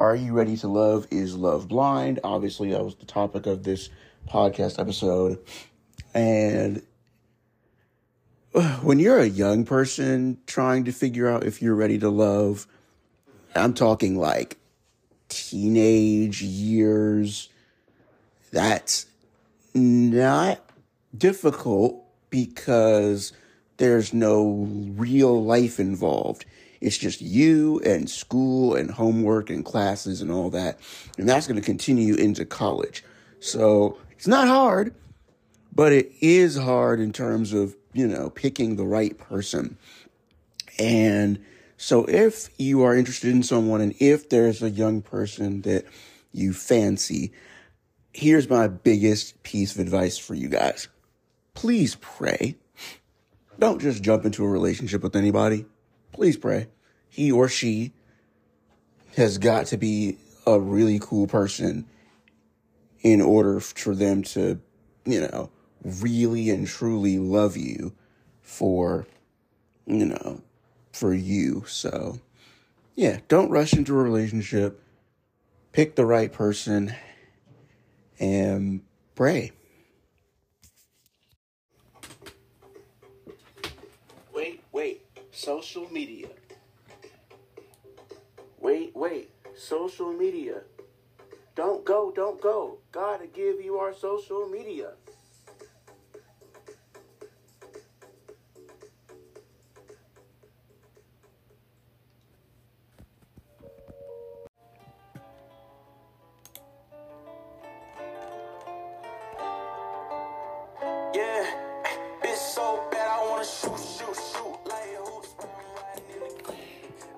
Are 0.00 0.16
You 0.16 0.32
Ready 0.32 0.56
to 0.58 0.68
Love 0.68 1.06
is 1.10 1.36
Love 1.36 1.68
Blind. 1.68 2.20
Obviously, 2.24 2.70
that 2.70 2.84
was 2.84 2.96
the 2.96 3.06
topic 3.06 3.46
of 3.46 3.62
this 3.62 3.88
podcast 4.28 4.80
episode. 4.80 5.38
And 6.12 6.82
when 8.82 8.98
you're 8.98 9.20
a 9.20 9.26
young 9.26 9.64
person 9.64 10.38
trying 10.46 10.84
to 10.84 10.92
figure 10.92 11.28
out 11.28 11.44
if 11.44 11.60
you're 11.60 11.74
ready 11.74 11.98
to 11.98 12.08
love, 12.08 12.66
I'm 13.54 13.74
talking 13.74 14.16
like 14.18 14.58
teenage 15.28 16.42
years, 16.42 17.48
that's 18.52 19.06
not 19.74 20.60
difficult 21.16 22.02
because 22.30 23.32
there's 23.76 24.12
no 24.12 24.66
real 24.96 25.44
life 25.44 25.78
involved. 25.78 26.44
It's 26.80 26.98
just 26.98 27.20
you 27.20 27.80
and 27.84 28.08
school 28.08 28.74
and 28.74 28.90
homework 28.90 29.50
and 29.50 29.64
classes 29.64 30.20
and 30.20 30.30
all 30.30 30.50
that. 30.50 30.78
And 31.18 31.28
that's 31.28 31.46
going 31.46 31.60
to 31.60 31.64
continue 31.64 32.14
into 32.14 32.44
college. 32.44 33.02
So 33.40 33.98
it's 34.12 34.26
not 34.26 34.48
hard, 34.48 34.94
but 35.74 35.92
it 35.92 36.12
is 36.20 36.56
hard 36.56 37.00
in 37.00 37.12
terms 37.12 37.52
of, 37.52 37.76
you 37.92 38.06
know, 38.06 38.30
picking 38.30 38.76
the 38.76 38.86
right 38.86 39.16
person. 39.16 39.78
And 40.78 41.42
so 41.76 42.04
if 42.06 42.48
you 42.58 42.82
are 42.82 42.96
interested 42.96 43.30
in 43.30 43.42
someone 43.42 43.80
and 43.80 43.94
if 44.00 44.28
there's 44.28 44.62
a 44.62 44.70
young 44.70 45.02
person 45.02 45.62
that 45.62 45.84
you 46.32 46.52
fancy, 46.52 47.32
here's 48.12 48.48
my 48.48 48.66
biggest 48.68 49.42
piece 49.42 49.74
of 49.74 49.80
advice 49.80 50.16
for 50.16 50.34
you 50.34 50.48
guys. 50.48 50.88
Please 51.54 51.96
pray. 51.96 52.56
Don't 53.58 53.80
just 53.80 54.02
jump 54.02 54.24
into 54.24 54.44
a 54.44 54.48
relationship 54.48 55.02
with 55.02 55.16
anybody. 55.16 55.66
Please 56.12 56.36
pray. 56.36 56.68
He 57.08 57.32
or 57.32 57.48
she 57.48 57.92
has 59.16 59.38
got 59.38 59.66
to 59.66 59.76
be 59.76 60.18
a 60.46 60.60
really 60.60 60.98
cool 60.98 61.26
person 61.26 61.86
in 63.00 63.20
order 63.20 63.60
for 63.60 63.94
them 63.94 64.22
to, 64.22 64.60
you 65.04 65.20
know, 65.20 65.50
really 65.82 66.50
and 66.50 66.66
truly 66.66 67.18
love 67.18 67.56
you 67.56 67.94
for, 68.42 69.06
you 69.86 70.06
know, 70.06 70.42
for 70.96 71.12
you. 71.14 71.64
So, 71.66 72.18
yeah, 72.94 73.20
don't 73.28 73.50
rush 73.50 73.74
into 73.74 73.98
a 73.98 74.02
relationship. 74.02 74.82
Pick 75.72 75.94
the 75.94 76.06
right 76.06 76.32
person 76.32 76.94
and 78.18 78.80
pray. 79.14 79.52
Wait, 84.34 84.62
wait. 84.72 85.02
Social 85.30 85.86
media. 85.90 86.28
Wait, 88.58 88.96
wait. 88.96 89.30
Social 89.54 90.12
media. 90.12 90.62
Don't 91.54 91.84
go, 91.84 92.10
don't 92.14 92.40
go. 92.40 92.78
Gotta 92.90 93.26
give 93.26 93.60
you 93.60 93.76
our 93.76 93.94
social 93.94 94.48
media. 94.48 94.92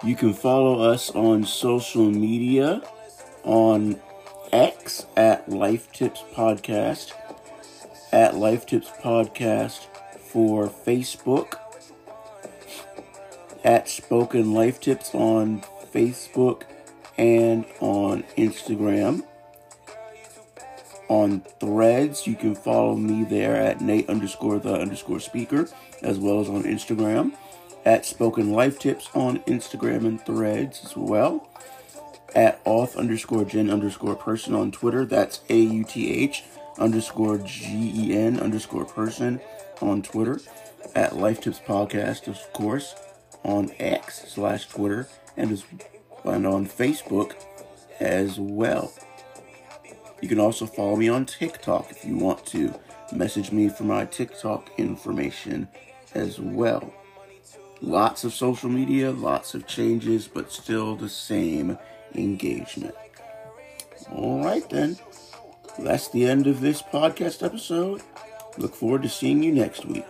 You 0.05 0.17
can 0.17 0.33
follow 0.33 0.81
us 0.81 1.11
on 1.11 1.45
social 1.45 2.11
media 2.11 2.83
on 3.45 4.01
X 4.53 5.07
at 5.17 5.49
Life 5.49 5.93
Tips 5.93 6.25
Podcast, 6.35 7.13
at 8.13 8.35
Life 8.35 8.67
Tips 8.67 8.89
Podcast 9.01 9.87
for 10.19 10.67
Facebook, 10.67 11.55
at 13.63 13.89
Spoken 13.89 14.55
Life 14.55 14.81
Tips 14.81 15.15
on 15.15 15.63
Facebook 15.93 16.63
and 17.17 17.65
on 17.81 18.25
Instagram. 18.37 19.25
On 21.09 21.41
threads, 21.61 22.27
you 22.27 22.35
can 22.35 22.55
follow 22.55 22.95
me 22.95 23.25
there 23.25 23.57
at 23.57 23.81
Nate 23.81 24.09
underscore 24.09 24.59
the 24.59 24.75
underscore 24.75 25.21
speaker, 25.21 25.69
as 26.03 26.19
well 26.19 26.41
as 26.41 26.49
on 26.49 26.63
Instagram 26.65 27.33
at 27.85 28.05
Spoken 28.05 28.53
Life 28.53 28.79
Tips 28.79 29.09
on 29.15 29.39
Instagram 29.41 30.07
and 30.07 30.21
threads 30.21 30.85
as 30.85 30.97
well. 30.97 31.49
At 32.35 32.63
auth 32.65 32.97
underscore 32.97 33.45
gen 33.45 33.71
underscore 33.71 34.15
person 34.15 34.55
on 34.55 34.71
Twitter. 34.71 35.07
That's 35.07 35.41
A 35.49 35.59
U 35.59 35.85
T 35.85 36.13
H 36.13 36.45
underscore 36.79 37.39
G 37.39 37.93
E 37.95 38.17
N 38.17 38.39
underscore 38.39 38.85
person 38.85 39.41
on 39.81 40.03
Twitter. 40.03 40.41
At 40.95 41.17
Life 41.17 41.41
Tips 41.41 41.61
Podcast, 41.61 42.29
of 42.29 42.39
course, 42.53 42.95
on 43.45 43.71
X 43.79 44.25
slash 44.29 44.67
Twitter 44.67 45.09
and, 45.37 45.53
as, 45.53 45.65
and 46.25 46.47
on 46.47 46.67
Facebook 46.67 47.35
as 48.01 48.39
well. 48.39 48.93
You 50.21 50.29
can 50.29 50.41
also 50.41 50.67
follow 50.67 50.97
me 50.97 51.09
on 51.09 51.27
TikTok 51.27 51.91
if 51.91 52.05
you 52.05 52.17
want 52.17 52.45
to. 52.47 52.75
Message 53.13 53.53
me 53.53 53.69
for 53.71 53.85
my 53.85 54.05
TikTok 54.05 54.71
information 54.79 55.69
as 56.19 56.41
well. 56.41 56.93
Lots 57.81 58.25
of 58.25 58.35
social 58.35 58.69
media, 58.69 59.13
lots 59.13 59.55
of 59.55 59.67
changes, 59.67 60.27
but 60.27 60.53
still 60.53 60.97
the 60.97 61.09
same 61.09 61.79
engagement. 62.15 62.95
All 64.13 64.43
right, 64.45 64.69
then. 64.69 64.99
That's 65.79 66.09
the 66.09 66.27
end 66.27 66.49
of 66.49 66.61
this 66.61 66.83
podcast 66.83 67.45
episode. 67.45 68.03
Look 68.57 68.75
forward 68.75 69.03
to 69.03 69.09
seeing 69.09 69.43
you 69.45 69.53
next 69.53 69.87
week. 69.87 70.07